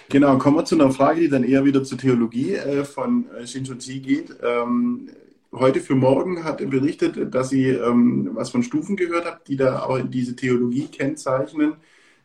[0.09, 3.45] Genau, kommen wir zu einer Frage, die dann eher wieder zur Theologie äh, von äh,
[3.45, 4.35] Shinshonji geht.
[4.41, 5.09] Ähm,
[5.51, 9.55] heute für morgen hat er berichtet, dass sie ähm, was von Stufen gehört hat, die
[9.55, 11.75] da auch diese Theologie kennzeichnen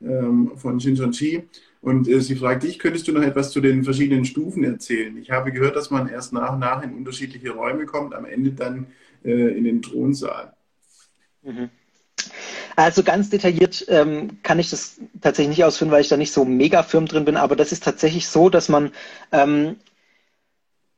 [0.01, 1.45] ähm, von Shinshonji.
[1.82, 5.14] Und äh, sie fragt dich, könntest du noch etwas zu den verschiedenen Stufen erzählen?
[5.18, 8.53] Ich habe gehört, dass man erst nach und nach in unterschiedliche Räume kommt, am Ende
[8.53, 8.87] dann
[9.22, 10.55] äh, in den Thronsaal.
[11.43, 11.68] Mhm.
[12.77, 16.45] Also ganz detailliert ähm, kann ich das tatsächlich nicht ausführen, weil ich da nicht so
[16.45, 18.93] mega firm drin bin, aber das ist tatsächlich so, dass man
[19.33, 19.77] ähm,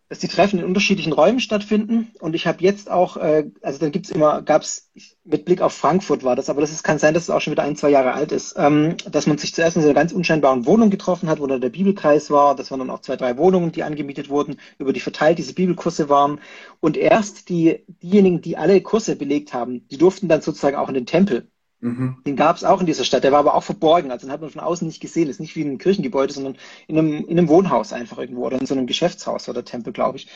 [0.08, 2.12] dass die Treffen in unterschiedlichen Räumen stattfinden.
[2.20, 4.90] Und ich habe jetzt auch, äh, also dann gibt's immer, gab's
[5.24, 7.50] mit Blick auf Frankfurt war das, aber das ist, kann sein, dass es auch schon
[7.50, 10.12] wieder ein, zwei Jahre alt ist, ähm, dass man sich zuerst in so einer ganz
[10.12, 12.54] unscheinbaren Wohnung getroffen hat, wo dann der Bibelkreis war.
[12.54, 16.08] Das waren dann auch zwei, drei Wohnungen, die angemietet wurden, über die verteilt diese Bibelkurse
[16.08, 16.40] waren.
[16.80, 20.94] Und erst die, diejenigen, die alle Kurse belegt haben, die durften dann sozusagen auch in
[20.94, 21.48] den Tempel.
[21.80, 22.16] Mhm.
[22.26, 24.40] Den gab es auch in dieser Stadt, der war aber auch verborgen, also den hat
[24.40, 25.26] man von außen nicht gesehen.
[25.26, 26.56] Das ist nicht wie in einem Kirchengebäude, sondern
[26.88, 30.18] in einem, in einem Wohnhaus einfach irgendwo oder in so einem Geschäftshaus oder Tempel, glaube
[30.18, 30.28] ich.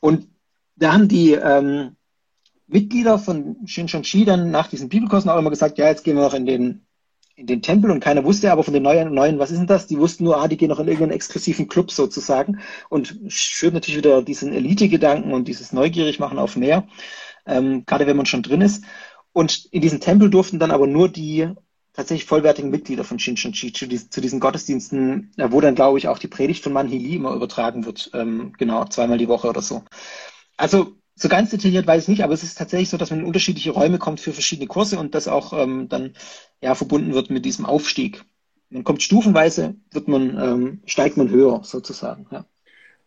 [0.00, 0.28] Und
[0.76, 1.96] da haben die ähm,
[2.66, 6.34] Mitglieder von Shinshonshi dann nach diesen Bibelkursen auch immer gesagt, ja, jetzt gehen wir noch
[6.34, 6.86] in den,
[7.34, 9.86] in den Tempel und keiner wusste aber von den neuen, neuen, was ist denn das?
[9.86, 13.98] Die wussten nur, ah, die gehen noch in irgendeinen exklusiven Club sozusagen und schürt natürlich
[13.98, 16.86] wieder diesen Elite-Gedanken und dieses Neugierig machen auf mehr,
[17.46, 18.84] ähm, gerade wenn man schon drin ist.
[19.36, 21.46] Und in diesen Tempel durften dann aber nur die
[21.92, 26.08] tatsächlich vollwertigen Mitglieder von Shinshanchi zu, diesen, zu diesen Gottesdiensten, äh, wo dann, glaube ich,
[26.08, 29.84] auch die Predigt von Manhili immer übertragen wird, ähm, genau, zweimal die Woche oder so.
[30.56, 33.26] Also so ganz detailliert weiß ich nicht, aber es ist tatsächlich so, dass man in
[33.26, 36.14] unterschiedliche Räume kommt für verschiedene Kurse und das auch ähm, dann
[36.62, 38.24] ja verbunden wird mit diesem Aufstieg.
[38.70, 42.26] Man kommt stufenweise, wird man, ähm, steigt man höher sozusagen.
[42.30, 42.46] Ja.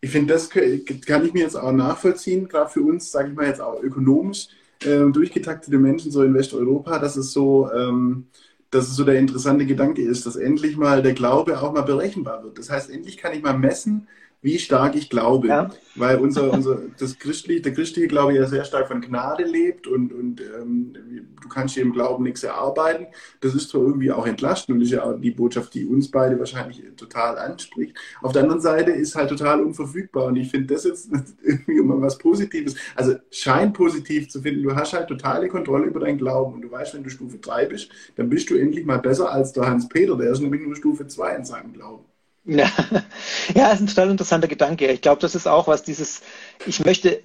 [0.00, 3.48] Ich finde, das kann ich mir jetzt auch nachvollziehen, gerade für uns, sage ich mal
[3.48, 4.46] jetzt auch ökonomisch
[4.84, 8.26] äh, durchgetaktete Menschen so in Westeuropa, dass es so, ähm,
[8.70, 12.42] dass es so der interessante Gedanke ist, dass endlich mal der Glaube auch mal berechenbar
[12.44, 12.58] wird.
[12.58, 14.08] Das heißt, endlich kann ich mal messen,
[14.42, 15.48] wie stark ich glaube.
[15.48, 15.70] Ja.
[15.96, 20.12] Weil unser, unser, das christliche, der christliche Glaube ja sehr stark von Gnade lebt und,
[20.12, 20.94] und ähm,
[21.42, 23.06] du kannst dir im Glauben nichts erarbeiten.
[23.40, 26.38] Das ist zwar irgendwie auch entlastend und ist ja auch die Botschaft, die uns beide
[26.38, 27.96] wahrscheinlich total anspricht.
[28.22, 31.10] Auf der anderen Seite ist halt total unverfügbar und ich finde das jetzt
[31.42, 32.76] irgendwie immer was Positives.
[32.94, 34.62] Also scheint positiv zu finden.
[34.62, 37.66] Du hast halt totale Kontrolle über deinen Glauben und du weißt, wenn du Stufe 3
[37.66, 41.06] bist, dann bist du endlich mal besser als der Hans-Peter, der ist nämlich nur Stufe
[41.06, 42.09] 2 in seinem Glauben.
[42.50, 42.68] Ja,
[43.54, 44.90] ja, ist ein total interessanter Gedanke.
[44.90, 46.20] Ich glaube, das ist auch was dieses,
[46.66, 47.22] ich möchte,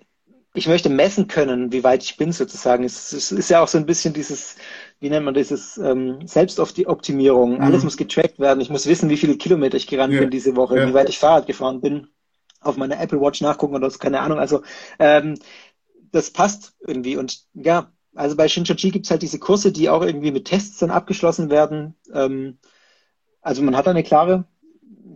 [0.54, 2.84] ich möchte messen können, wie weit ich bin sozusagen.
[2.84, 4.56] Es, es ist ja auch so ein bisschen dieses,
[5.00, 7.56] wie nennt man dieses ähm, Selbstoptimierung.
[7.56, 7.62] Mhm.
[7.62, 8.62] Alles muss getrackt werden.
[8.62, 10.20] Ich muss wissen, wie viele Kilometer ich gerannt ja.
[10.20, 10.88] bin diese Woche, ja.
[10.88, 12.08] wie weit ich Fahrrad gefahren bin.
[12.62, 14.38] Auf meiner Apple Watch nachgucken oder so, keine Ahnung.
[14.38, 14.62] Also
[15.00, 15.40] ähm,
[16.12, 17.18] das passt irgendwie.
[17.18, 20.78] Und ja, Also bei Shinchachi gibt es halt diese Kurse, die auch irgendwie mit Tests
[20.78, 21.96] dann abgeschlossen werden.
[22.14, 22.60] Ähm,
[23.42, 24.46] also man hat eine klare,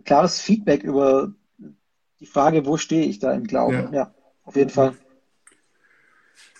[0.04, 1.32] klares Feedback über
[2.20, 3.74] die Frage, wo stehe ich da im Glauben.
[3.74, 4.94] Ja, ja auf jeden Fall.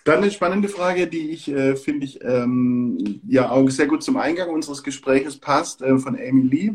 [0.04, 4.16] Dann eine spannende Frage, die ich, äh, finde ich, ähm, ja auch sehr gut zum
[4.16, 6.74] Eingang unseres Gespräches passt, äh, von Amy Lee.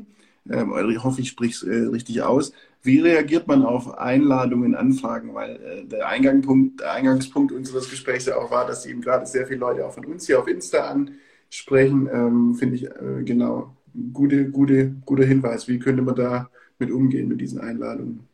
[0.50, 2.52] Ähm, ich hoffe, ich spreche es äh, richtig aus.
[2.84, 5.34] Wie reagiert man auf Einladungen, Anfragen?
[5.34, 9.48] Weil äh, der, Eingangspunkt, der Eingangspunkt unseres Gesprächs ja auch war, dass eben gerade sehr
[9.48, 12.08] viele Leute auch von uns hier auf Insta ansprechen.
[12.14, 13.76] Ähm, finde ich äh, genau
[14.14, 15.68] gute, gute, guter Hinweis.
[15.68, 18.28] Wie könnte man da mit umgehen mit diesen Einladungen?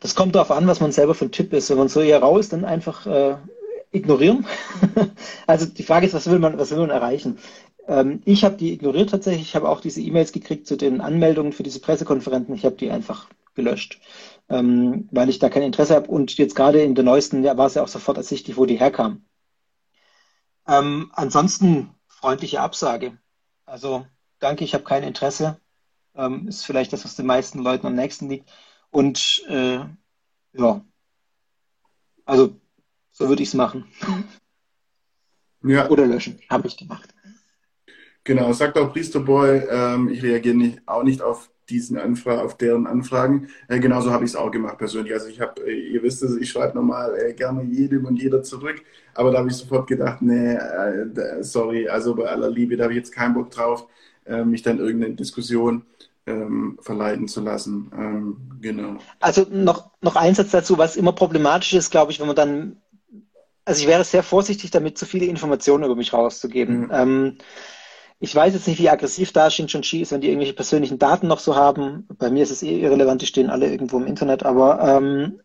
[0.00, 1.70] Das kommt darauf an, was man selber für ein Typ ist.
[1.70, 3.36] Wenn man so eher raus, dann einfach äh,
[3.92, 4.46] ignorieren.
[5.46, 7.38] also die Frage ist, was will man, was will man erreichen?
[7.88, 9.48] Ähm, ich habe die ignoriert tatsächlich.
[9.48, 12.54] Ich habe auch diese E-Mails gekriegt zu den Anmeldungen für diese Pressekonferenzen.
[12.54, 14.00] Ich habe die einfach gelöscht,
[14.48, 16.08] ähm, weil ich da kein Interesse habe.
[16.08, 18.78] Und jetzt gerade in der neuesten ja, war es ja auch sofort ersichtlich, wo die
[18.78, 19.24] herkam.
[20.68, 23.18] Ähm, ansonsten freundliche Absage.
[23.64, 24.06] Also
[24.40, 25.60] danke, ich habe kein Interesse.
[26.16, 28.50] Ähm, ist vielleicht das, was den meisten Leuten am nächsten liegt.
[28.90, 29.80] Und äh,
[30.52, 30.84] ja,
[32.24, 32.60] also
[33.12, 33.84] so würde ich es machen.
[35.62, 35.88] Ja.
[35.88, 36.38] Oder löschen.
[36.48, 37.12] Habe ich gemacht.
[38.22, 42.86] Genau, sagt auch Priesterboy, ähm, ich reagiere nicht, auch nicht auf diesen Anfragen, auf deren
[42.86, 43.48] Anfragen.
[43.68, 45.12] Äh, genauso habe ich es auch gemacht persönlich.
[45.12, 48.42] Also ich habe, äh, ihr wisst es, ich schreibe normal äh, gerne jedem und jeder
[48.42, 48.82] zurück,
[49.14, 52.92] aber da habe ich sofort gedacht, nee, äh, sorry, also bei aller Liebe, da habe
[52.92, 53.86] ich jetzt keinen Bock drauf,
[54.26, 55.84] äh, mich dann irgendeine Diskussion
[56.26, 57.90] ähm, verleiten zu lassen.
[57.96, 58.98] Ähm, genau.
[59.20, 62.76] Also noch, noch ein Satz dazu, was immer problematisch ist, glaube ich, wenn man dann,
[63.64, 66.86] also ich wäre sehr vorsichtig damit, zu viele Informationen über mich rauszugeben.
[66.86, 66.90] Mhm.
[66.92, 67.38] Ähm,
[68.18, 71.38] ich weiß jetzt nicht, wie aggressiv da Xinjiang ist, wenn die irgendwelche persönlichen Daten noch
[71.38, 72.08] so haben.
[72.18, 75.40] Bei mir ist es eh irrelevant, die stehen alle irgendwo im Internet, aber ähm,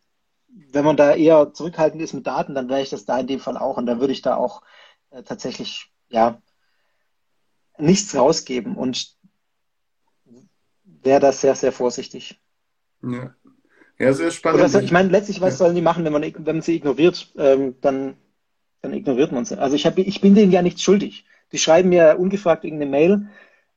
[0.71, 3.41] wenn man da eher zurückhaltend ist mit Daten, dann wäre ich das da in dem
[3.41, 4.61] Fall auch und dann würde ich da auch
[5.09, 6.41] äh, tatsächlich, ja,
[7.81, 9.15] nichts rausgeben und
[11.03, 12.39] wäre das sehr, sehr vorsichtig.
[13.03, 13.33] Ja.
[14.01, 14.63] Ja, sehr spannend.
[14.63, 15.57] Oder, ich meine, letztlich, was ja.
[15.57, 18.15] sollen die machen, wenn man, wenn man sie ignoriert, ähm, dann,
[18.81, 19.59] dann ignoriert man sie.
[19.59, 21.25] Also ich, hab, ich bin denen ja nichts schuldig.
[21.51, 23.27] Die schreiben mir ungefragt irgendeine Mail.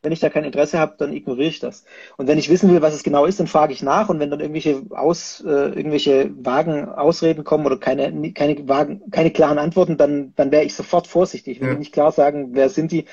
[0.00, 1.84] Wenn ich da kein Interesse habe, dann ignoriere ich das.
[2.16, 4.08] Und wenn ich wissen will, was es genau ist, dann frage ich nach.
[4.08, 9.30] Und wenn dann irgendwelche aus, äh, irgendwelche vagen Ausreden kommen oder keine, keine vagen, keine
[9.30, 11.60] klaren Antworten, dann, dann wäre ich sofort vorsichtig.
[11.60, 11.74] Wenn ja.
[11.74, 13.06] die nicht klar sagen, wer sind die,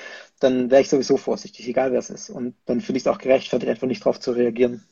[0.43, 2.29] dann wäre ich sowieso vorsichtig, egal wer es ist.
[2.29, 4.83] Und dann finde ich es auch gerechtfertigt, einfach nicht darauf zu reagieren.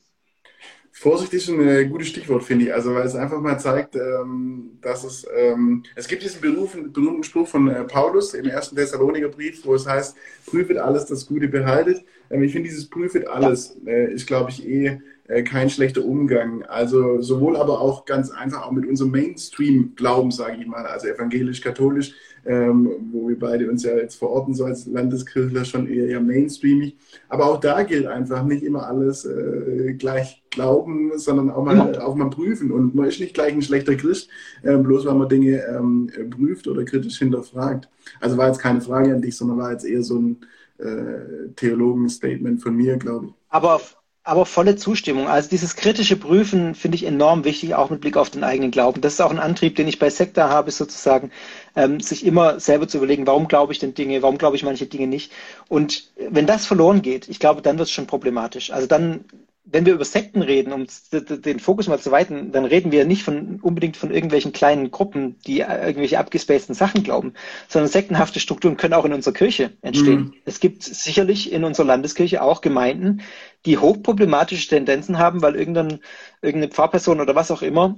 [0.92, 2.74] Vorsichtig ist ein gutes Stichwort, finde ich.
[2.74, 7.48] Also, weil es einfach mal zeigt, ähm, dass es, ähm, es gibt diesen berühmten, Spruch
[7.48, 12.04] von äh, Paulus im ersten Thessaloniker Brief, wo es heißt, prüfet alles, das Gute behaltet.
[12.30, 13.92] Ähm, ich finde, dieses prüfet alles ja.
[13.92, 15.00] äh, ist, glaube ich, eh
[15.44, 16.64] kein schlechter Umgang.
[16.64, 22.14] Also, sowohl aber auch ganz einfach auch mit unserem Mainstream-Glauben, sage ich mal, also evangelisch-katholisch,
[22.46, 26.98] ähm, wo wir beide uns ja jetzt verorten, so als Landeskirchler schon eher ja mainstreamig.
[27.28, 32.16] Aber auch da gilt einfach nicht immer alles äh, gleich glauben, sondern auch mal, auch
[32.16, 32.72] mal prüfen.
[32.72, 34.30] Und man ist nicht gleich ein schlechter Christ,
[34.64, 37.90] äh, bloß weil man Dinge ähm, prüft oder kritisch hinterfragt.
[38.20, 40.38] Also war jetzt keine Frage an dich, sondern war jetzt eher so ein
[40.80, 43.34] äh, Theologen-Statement von mir, glaube ich.
[43.50, 43.80] Aber
[44.24, 45.28] aber volle Zustimmung.
[45.28, 49.02] Also dieses kritische Prüfen finde ich enorm wichtig, auch mit Blick auf den eigenen Glauben.
[49.02, 51.32] Das ist auch ein Antrieb, den ich bei Sekta habe, sozusagen,
[51.76, 54.86] ähm, sich immer selber zu überlegen, warum glaube ich denn Dinge, warum glaube ich manche
[54.86, 55.32] Dinge nicht.
[55.68, 58.72] Und wenn das verloren geht, ich glaube, dann wird es schon problematisch.
[58.72, 59.26] Also dann
[59.72, 63.24] wenn wir über Sekten reden, um den Fokus mal zu weiten, dann reden wir nicht
[63.24, 67.34] von, unbedingt von irgendwelchen kleinen Gruppen, die äh, irgendwelche abgespaceden Sachen glauben,
[67.68, 70.20] sondern sektenhafte Strukturen können auch in unserer Kirche entstehen.
[70.20, 70.34] Mhm.
[70.46, 73.22] Es gibt sicherlich in unserer Landeskirche auch Gemeinden,
[73.66, 76.00] die hochproblematische Tendenzen haben, weil irgendein,
[76.42, 77.96] irgendeine Pfarrperson oder was auch immer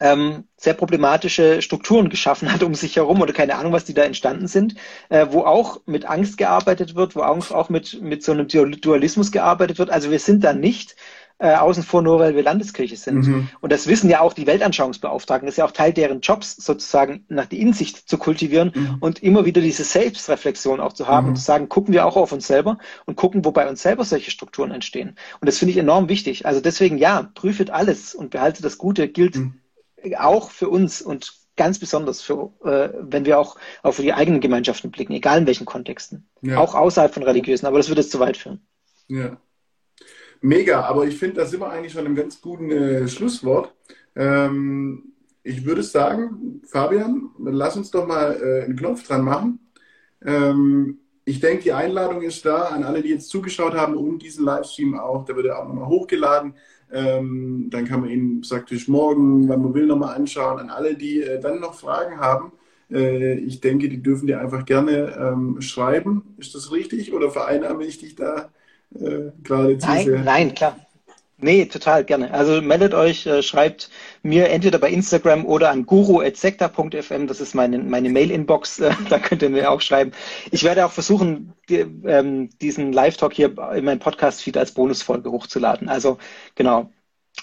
[0.00, 4.02] ähm, sehr problematische Strukturen geschaffen hat um sich herum oder keine Ahnung, was die da
[4.02, 4.74] entstanden sind,
[5.08, 9.32] äh, wo auch mit Angst gearbeitet wird, wo auch, auch mit, mit so einem Dualismus
[9.32, 9.90] gearbeitet wird.
[9.90, 10.96] Also wir sind da nicht
[11.38, 13.26] äh, außen vor, nur weil wir Landeskirche sind.
[13.26, 13.48] Mhm.
[13.60, 15.46] Und das wissen ja auch die Weltanschauungsbeauftragten.
[15.46, 18.96] Das ist ja auch Teil deren Jobs, sozusagen nach die Insicht zu kultivieren mhm.
[19.00, 21.30] und immer wieder diese Selbstreflexion auch zu haben mhm.
[21.30, 24.04] und zu sagen, gucken wir auch auf uns selber und gucken, wo bei uns selber
[24.04, 25.16] solche Strukturen entstehen.
[25.40, 26.46] Und das finde ich enorm wichtig.
[26.46, 29.60] Also deswegen, ja, prüfet alles und behaltet das Gute, gilt mhm
[30.18, 34.90] auch für uns und ganz besonders für, äh, wenn wir auch auf die eigenen Gemeinschaften
[34.90, 36.28] blicken, egal in welchen Kontexten.
[36.42, 36.58] Ja.
[36.58, 38.60] Auch außerhalb von religiösen, aber das würde jetzt zu weit führen.
[39.08, 39.38] Ja.
[40.40, 43.74] Mega, aber ich finde, da sind wir eigentlich schon im ganz guten äh, Schlusswort.
[44.14, 45.12] Ähm,
[45.42, 49.60] ich würde sagen, Fabian, lass uns doch mal äh, einen Knopf dran machen.
[50.24, 54.44] Ähm, ich denke, die Einladung ist da an alle, die jetzt zugeschaut haben und diesen
[54.44, 55.24] Livestream auch.
[55.24, 56.54] Der wird ja auch nochmal hochgeladen.
[56.92, 60.60] Ähm, dann kann man ihn praktisch morgen, wann man will, nochmal anschauen.
[60.60, 62.52] An alle, die äh, dann noch Fragen haben,
[62.90, 66.34] Äh, ich denke, die dürfen dir einfach gerne ähm, schreiben.
[66.38, 68.50] Ist das richtig oder vereinnahme ich dich da
[68.94, 70.18] äh, gerade zu nein, sehr?
[70.20, 70.76] Nein, klar.
[71.38, 72.32] Nee, total gerne.
[72.32, 73.90] Also meldet euch, äh, schreibt
[74.22, 79.42] mir entweder bei Instagram oder an guru.sekta.fm, das ist meine, meine Mail-Inbox, äh, da könnt
[79.42, 80.12] ihr mir auch schreiben.
[80.50, 85.90] Ich werde auch versuchen, die, ähm, diesen Live-Talk hier in meinem Podcast-Feed als Bonusfolge hochzuladen.
[85.90, 86.16] Also
[86.54, 86.90] genau.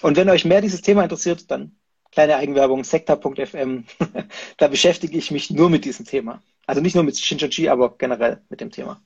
[0.02, 1.76] Und wenn euch mehr dieses Thema interessiert, dann
[2.10, 3.84] kleine Eigenwerbung, sekta.fm,
[4.56, 6.42] da beschäftige ich mich nur mit diesem Thema.
[6.66, 9.00] Also nicht nur mit Shinchachi, aber generell mit dem Thema.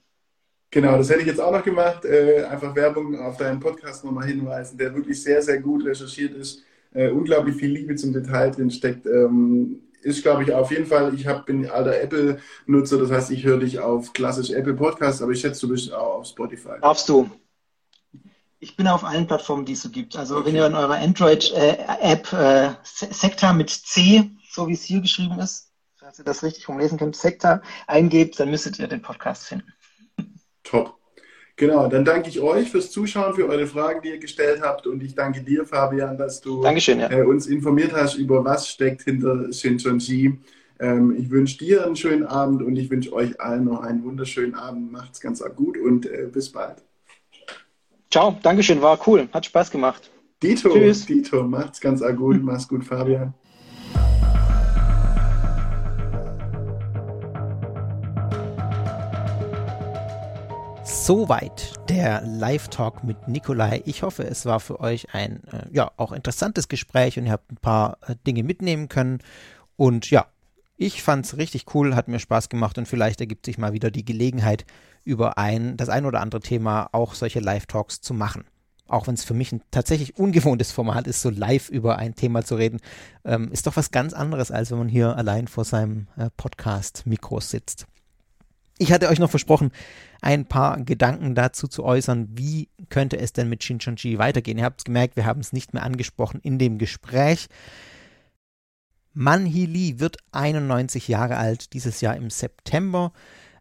[0.71, 2.05] Genau, das hätte ich jetzt auch noch gemacht.
[2.05, 6.62] Äh, einfach Werbung auf deinen Podcast nochmal hinweisen, der wirklich sehr, sehr gut recherchiert ist.
[6.93, 9.07] Äh, unglaublich viel Liebe zum Detail drin steckt.
[9.07, 13.45] Ähm, ist, glaube ich, auf jeden Fall, ich hab, bin alter Apple-Nutzer, das heißt, ich
[13.45, 16.81] höre dich auf klassisch Apple Podcasts, aber ich schätze, du bist auch auf Spotify.
[16.81, 17.31] Darfst du.
[18.61, 20.16] Ich bin auf allen Plattformen, die es so gibt.
[20.16, 20.47] Also okay.
[20.47, 25.39] wenn ihr in eurer Android-App äh, äh, Sekta mit C, so wie es hier geschrieben
[25.39, 29.73] ist, falls ihr das richtig rumlesen könnt, Sekta eingebt, dann müsstet ihr den Podcast finden.
[30.69, 30.95] Top.
[31.57, 34.87] Genau, dann danke ich euch fürs Zuschauen, für eure Fragen, die ihr gestellt habt.
[34.87, 37.11] Und ich danke dir, Fabian, dass du ja.
[37.11, 40.39] äh, uns informiert hast über was steckt hinter Shinchonji.
[40.79, 44.55] Ähm, ich wünsche dir einen schönen Abend und ich wünsche euch allen noch einen wunderschönen
[44.55, 44.93] Abend.
[44.93, 46.85] Macht's ganz gut und äh, bis bald.
[48.11, 50.11] Ciao, Dankeschön, war cool, hat Spaß gemacht.
[50.43, 51.07] Dito, Tschüss.
[51.07, 52.41] Dito, macht's ganz gut.
[52.43, 53.35] Mach's gut, Fabian.
[61.09, 63.80] Soweit der Live-Talk mit Nikolai.
[63.86, 67.50] Ich hoffe, es war für euch ein äh, ja auch interessantes Gespräch und ihr habt
[67.50, 69.20] ein paar äh, Dinge mitnehmen können.
[69.76, 70.26] Und ja,
[70.76, 73.90] ich fand es richtig cool, hat mir Spaß gemacht und vielleicht ergibt sich mal wieder
[73.90, 74.66] die Gelegenheit,
[75.02, 78.44] über ein, das ein oder andere Thema auch solche Live-Talks zu machen.
[78.86, 82.44] Auch wenn es für mich ein tatsächlich ungewohntes Format ist, so live über ein Thema
[82.44, 82.80] zu reden,
[83.24, 87.40] ähm, ist doch was ganz anderes, als wenn man hier allein vor seinem äh, Podcast-Mikro
[87.40, 87.86] sitzt.
[88.79, 89.72] Ich hatte euch noch versprochen,
[90.20, 94.59] ein paar Gedanken dazu zu äußern, wie könnte es denn mit Shinchonji weitergehen.
[94.59, 97.49] Ihr habt es gemerkt, wir haben es nicht mehr angesprochen in dem Gespräch.
[99.12, 103.12] Manhi Lee wird 91 Jahre alt, dieses Jahr im September.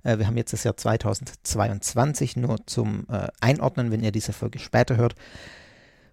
[0.03, 4.59] Äh, wir haben jetzt das Jahr 2022, nur zum äh, Einordnen, wenn ihr diese Folge
[4.59, 5.15] später hört.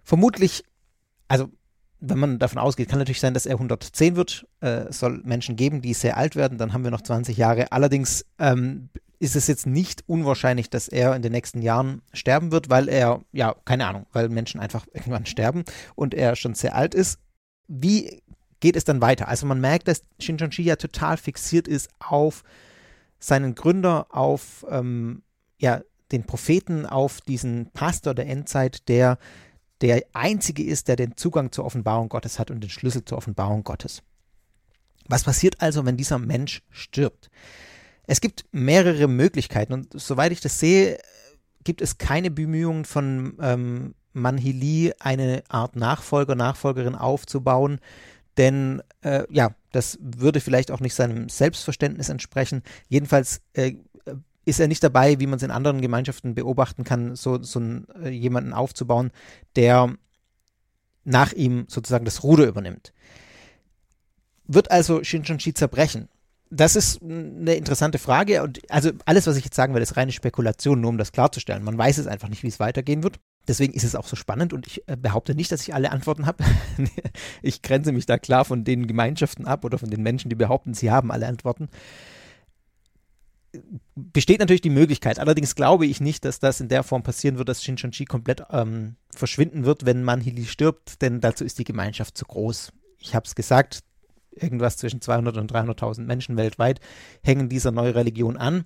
[0.03, 0.63] Vermutlich,
[1.27, 1.49] also
[1.99, 4.47] wenn man davon ausgeht, kann natürlich sein, dass er 110 wird.
[4.61, 7.71] Äh, es soll Menschen geben, die sehr alt werden, dann haben wir noch 20 Jahre.
[7.71, 8.89] Allerdings ähm,
[9.19, 13.21] ist es jetzt nicht unwahrscheinlich, dass er in den nächsten Jahren sterben wird, weil er,
[13.31, 15.63] ja, keine Ahnung, weil Menschen einfach irgendwann sterben
[15.95, 17.19] und er schon sehr alt ist.
[17.67, 18.21] Wie
[18.59, 19.27] geht es dann weiter?
[19.27, 22.43] Also man merkt, dass Shinchonji ja total fixiert ist auf
[23.19, 25.23] seinen Gründer, auf ähm,
[25.57, 25.81] ja,
[26.11, 29.17] den Propheten, auf diesen Pastor der Endzeit, der
[29.81, 33.63] der einzige ist, der den Zugang zur Offenbarung Gottes hat und den Schlüssel zur Offenbarung
[33.63, 34.01] Gottes.
[35.07, 37.29] Was passiert also, wenn dieser Mensch stirbt?
[38.07, 40.99] Es gibt mehrere Möglichkeiten und soweit ich das sehe,
[41.63, 47.79] gibt es keine Bemühungen von ähm, Manhili, eine Art Nachfolger, Nachfolgerin aufzubauen,
[48.37, 52.63] denn äh, ja, das würde vielleicht auch nicht seinem Selbstverständnis entsprechen.
[52.87, 53.75] Jedenfalls äh,
[54.45, 57.87] ist er nicht dabei, wie man es in anderen Gemeinschaften beobachten kann, so, so einen,
[58.01, 59.11] äh, jemanden aufzubauen,
[59.55, 59.95] der
[61.03, 62.93] nach ihm sozusagen das Ruder übernimmt.
[64.47, 66.07] Wird also Shinchonji zerbrechen?
[66.51, 70.11] Das ist eine interessante Frage und also alles, was ich jetzt sagen werde, ist reine
[70.11, 71.63] Spekulation, nur um das klarzustellen.
[71.63, 73.19] Man weiß es einfach nicht, wie es weitergehen wird.
[73.47, 76.27] Deswegen ist es auch so spannend und ich äh, behaupte nicht, dass ich alle Antworten
[76.27, 76.43] habe.
[77.41, 80.75] ich grenze mich da klar von den Gemeinschaften ab oder von den Menschen, die behaupten,
[80.75, 81.67] sie haben alle Antworten
[83.95, 85.19] besteht natürlich die Möglichkeit.
[85.19, 88.95] Allerdings glaube ich nicht, dass das in der Form passieren wird, dass Shinchonji komplett ähm,
[89.13, 92.71] verschwinden wird, wenn Manhili stirbt, denn dazu ist die Gemeinschaft zu groß.
[92.99, 93.81] Ich habe es gesagt,
[94.31, 96.79] irgendwas zwischen 200 und 300.000 Menschen weltweit
[97.23, 98.65] hängen dieser neuen Religion an.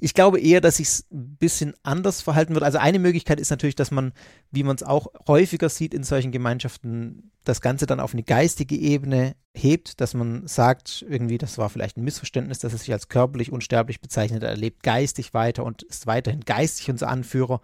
[0.00, 2.64] Ich glaube eher, dass sich es ein bisschen anders verhalten wird.
[2.64, 4.12] Also eine Möglichkeit ist natürlich, dass man,
[4.50, 8.76] wie man es auch häufiger sieht in solchen Gemeinschaften, das Ganze dann auf eine geistige
[8.76, 13.08] Ebene hebt, dass man sagt, irgendwie, das war vielleicht ein Missverständnis, dass er sich als
[13.08, 17.60] körperlich unsterblich bezeichnet, er lebt geistig weiter und ist weiterhin geistig unser Anführer.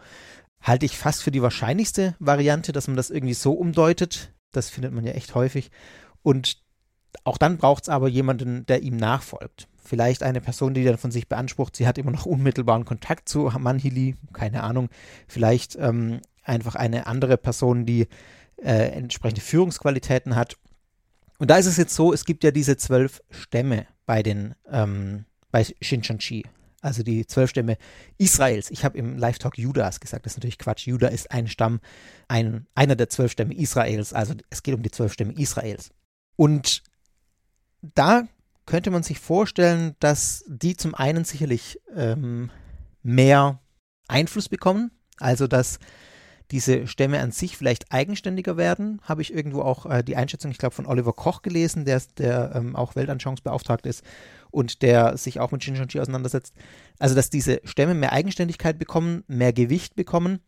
[0.61, 4.35] Halte ich fast für die wahrscheinlichste Variante, dass man das irgendwie so umdeutet.
[4.53, 5.71] Das findet man ja echt häufig.
[6.23, 6.59] Und
[7.25, 9.69] auch dann braucht es aber jemanden, der ihm nachfolgt.
[9.91, 13.51] Vielleicht eine Person, die dann von sich beansprucht, sie hat immer noch unmittelbaren Kontakt zu
[13.59, 14.89] Manhili, keine Ahnung.
[15.27, 18.07] Vielleicht ähm, einfach eine andere Person, die
[18.63, 20.57] äh, entsprechende Führungsqualitäten hat.
[21.41, 25.25] Und da ist es jetzt so, es gibt ja diese zwölf Stämme bei den ähm,
[25.51, 26.45] bei Shinchanchi,
[26.83, 27.77] also die zwölf Stämme
[28.17, 28.71] Israels.
[28.71, 30.87] Ich habe im Live-Talk Judas gesagt, das ist natürlich Quatsch.
[30.87, 31.81] Judah ist ein Stamm,
[32.29, 35.91] ein, einer der zwölf Stämme Israels, also es geht um die zwölf Stämme Israels.
[36.37, 36.85] Und
[37.83, 38.29] da
[38.71, 42.51] könnte man sich vorstellen, dass die zum einen sicherlich ähm,
[43.03, 43.59] mehr
[44.07, 45.81] Einfluss bekommen, also dass
[46.53, 50.59] diese Stämme an sich vielleicht eigenständiger werden, habe ich irgendwo auch äh, die Einschätzung, ich
[50.59, 54.05] glaube, von Oliver Koch gelesen, der, der ähm, auch Weltanschauungsbeauftragter ist
[54.53, 56.55] und der sich auch mit Shinshonji auseinandersetzt.
[57.01, 60.39] Also, dass diese Stämme mehr Eigenständigkeit bekommen, mehr Gewicht bekommen,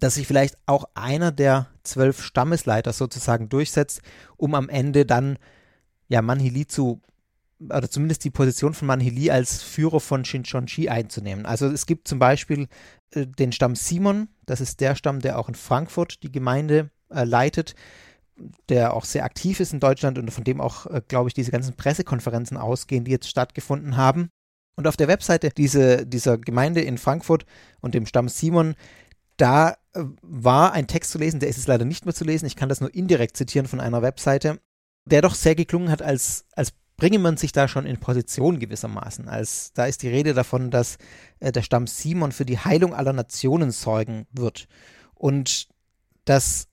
[0.00, 4.00] dass sich vielleicht auch einer der zwölf Stammesleiter sozusagen durchsetzt,
[4.38, 5.38] um am Ende dann
[6.08, 7.02] ja Manhili zu
[7.58, 11.46] oder zumindest die Position von Manhili als Führer von Shinchonji einzunehmen.
[11.46, 12.68] Also es gibt zum Beispiel
[13.10, 17.24] äh, den Stamm Simon, das ist der Stamm, der auch in Frankfurt die Gemeinde äh,
[17.24, 17.74] leitet,
[18.68, 21.50] der auch sehr aktiv ist in Deutschland und von dem auch, äh, glaube ich, diese
[21.50, 24.28] ganzen Pressekonferenzen ausgehen, die jetzt stattgefunden haben.
[24.76, 27.46] Und auf der Webseite diese, dieser Gemeinde in Frankfurt
[27.80, 28.74] und dem Stamm Simon,
[29.38, 32.44] da äh, war ein Text zu lesen, der ist jetzt leider nicht mehr zu lesen,
[32.44, 34.60] ich kann das nur indirekt zitieren von einer Webseite,
[35.06, 39.28] der doch sehr geklungen hat, als, als bringe man sich da schon in Position gewissermaßen.
[39.28, 40.98] Als da ist die Rede davon, dass
[41.40, 44.66] äh, der Stamm Simon für die Heilung aller Nationen sorgen wird
[45.14, 45.68] und
[46.24, 46.68] dass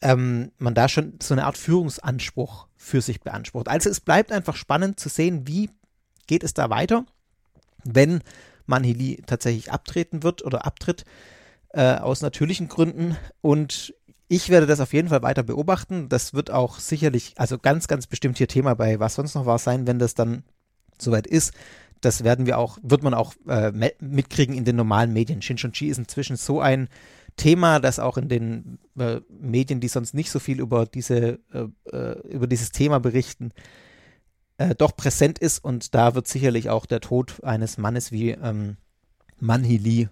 [0.00, 3.68] ähm, man da schon so eine Art Führungsanspruch für sich beansprucht.
[3.68, 5.70] Also es bleibt einfach spannend zu sehen, wie
[6.26, 7.04] geht es da weiter,
[7.84, 8.20] wenn
[8.66, 11.04] Manhili tatsächlich abtreten wird oder abtritt
[11.70, 13.94] äh, aus natürlichen Gründen und
[14.28, 16.08] ich werde das auf jeden Fall weiter beobachten.
[16.08, 19.58] Das wird auch sicherlich, also ganz, ganz bestimmt hier Thema bei Was sonst noch war
[19.58, 20.42] sein, wenn das dann
[20.98, 21.52] soweit ist.
[22.00, 25.42] Das werden wir auch, wird man auch äh, mitkriegen in den normalen Medien.
[25.42, 26.88] Shinchonji ist inzwischen so ein
[27.36, 31.68] Thema, das auch in den äh, Medien, die sonst nicht so viel über diese, äh,
[31.92, 33.52] äh über dieses Thema berichten,
[34.58, 38.76] äh, doch präsent ist und da wird sicherlich auch der Tod eines Mannes wie ähm,
[39.38, 40.08] Manhi Lee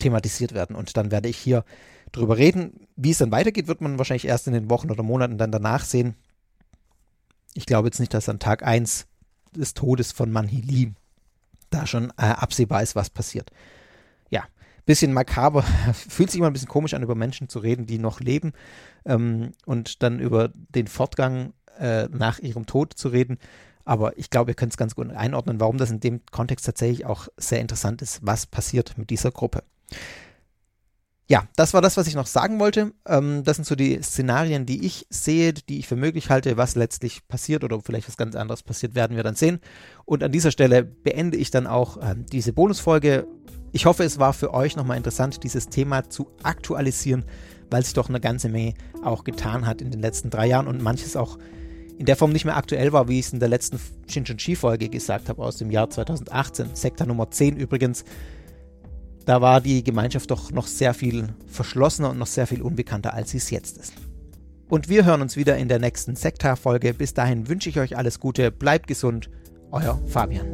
[0.00, 0.74] thematisiert werden.
[0.74, 1.64] Und dann werde ich hier
[2.12, 2.86] drüber reden.
[2.96, 5.84] Wie es dann weitergeht, wird man wahrscheinlich erst in den Wochen oder Monaten dann danach
[5.84, 6.14] sehen.
[7.54, 9.06] Ich glaube jetzt nicht, dass an Tag 1
[9.52, 10.92] des Todes von Manhili
[11.70, 13.50] da schon äh, absehbar ist, was passiert.
[14.28, 14.44] Ja,
[14.86, 18.20] bisschen makaber, fühlt sich immer ein bisschen komisch an, über Menschen zu reden, die noch
[18.20, 18.52] leben
[19.04, 23.38] ähm, und dann über den Fortgang äh, nach ihrem Tod zu reden.
[23.84, 27.06] Aber ich glaube, ihr könnt es ganz gut einordnen, warum das in dem Kontext tatsächlich
[27.06, 29.64] auch sehr interessant ist, was passiert mit dieser Gruppe
[31.30, 32.92] ja, das war das, was ich noch sagen wollte.
[33.06, 36.56] Ähm, das sind so die Szenarien, die ich sehe, die ich für möglich halte.
[36.56, 39.60] Was letztlich passiert oder vielleicht was ganz anderes passiert, werden wir dann sehen.
[40.04, 43.28] Und an dieser Stelle beende ich dann auch äh, diese Bonusfolge.
[43.70, 47.24] Ich hoffe, es war für euch nochmal interessant, dieses Thema zu aktualisieren,
[47.70, 48.74] weil sich doch eine ganze Menge
[49.04, 51.38] auch getan hat in den letzten drei Jahren und manches auch
[51.96, 53.78] in der Form nicht mehr aktuell war, wie ich es in der letzten
[54.08, 56.74] Shinchan-Chi-Folge gesagt habe aus dem Jahr 2018.
[56.74, 58.04] Sektor Nummer 10 übrigens
[59.26, 63.30] da war die Gemeinschaft doch noch sehr viel verschlossener und noch sehr viel unbekannter, als
[63.30, 63.92] sie es jetzt ist.
[64.68, 66.94] Und wir hören uns wieder in der nächsten Sektar-Folge.
[66.94, 69.28] Bis dahin wünsche ich euch alles Gute, bleibt gesund,
[69.72, 70.48] euer Fabian.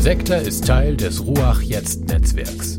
[0.00, 2.78] Sektor ist Teil des Ruach Jetzt Netzwerks.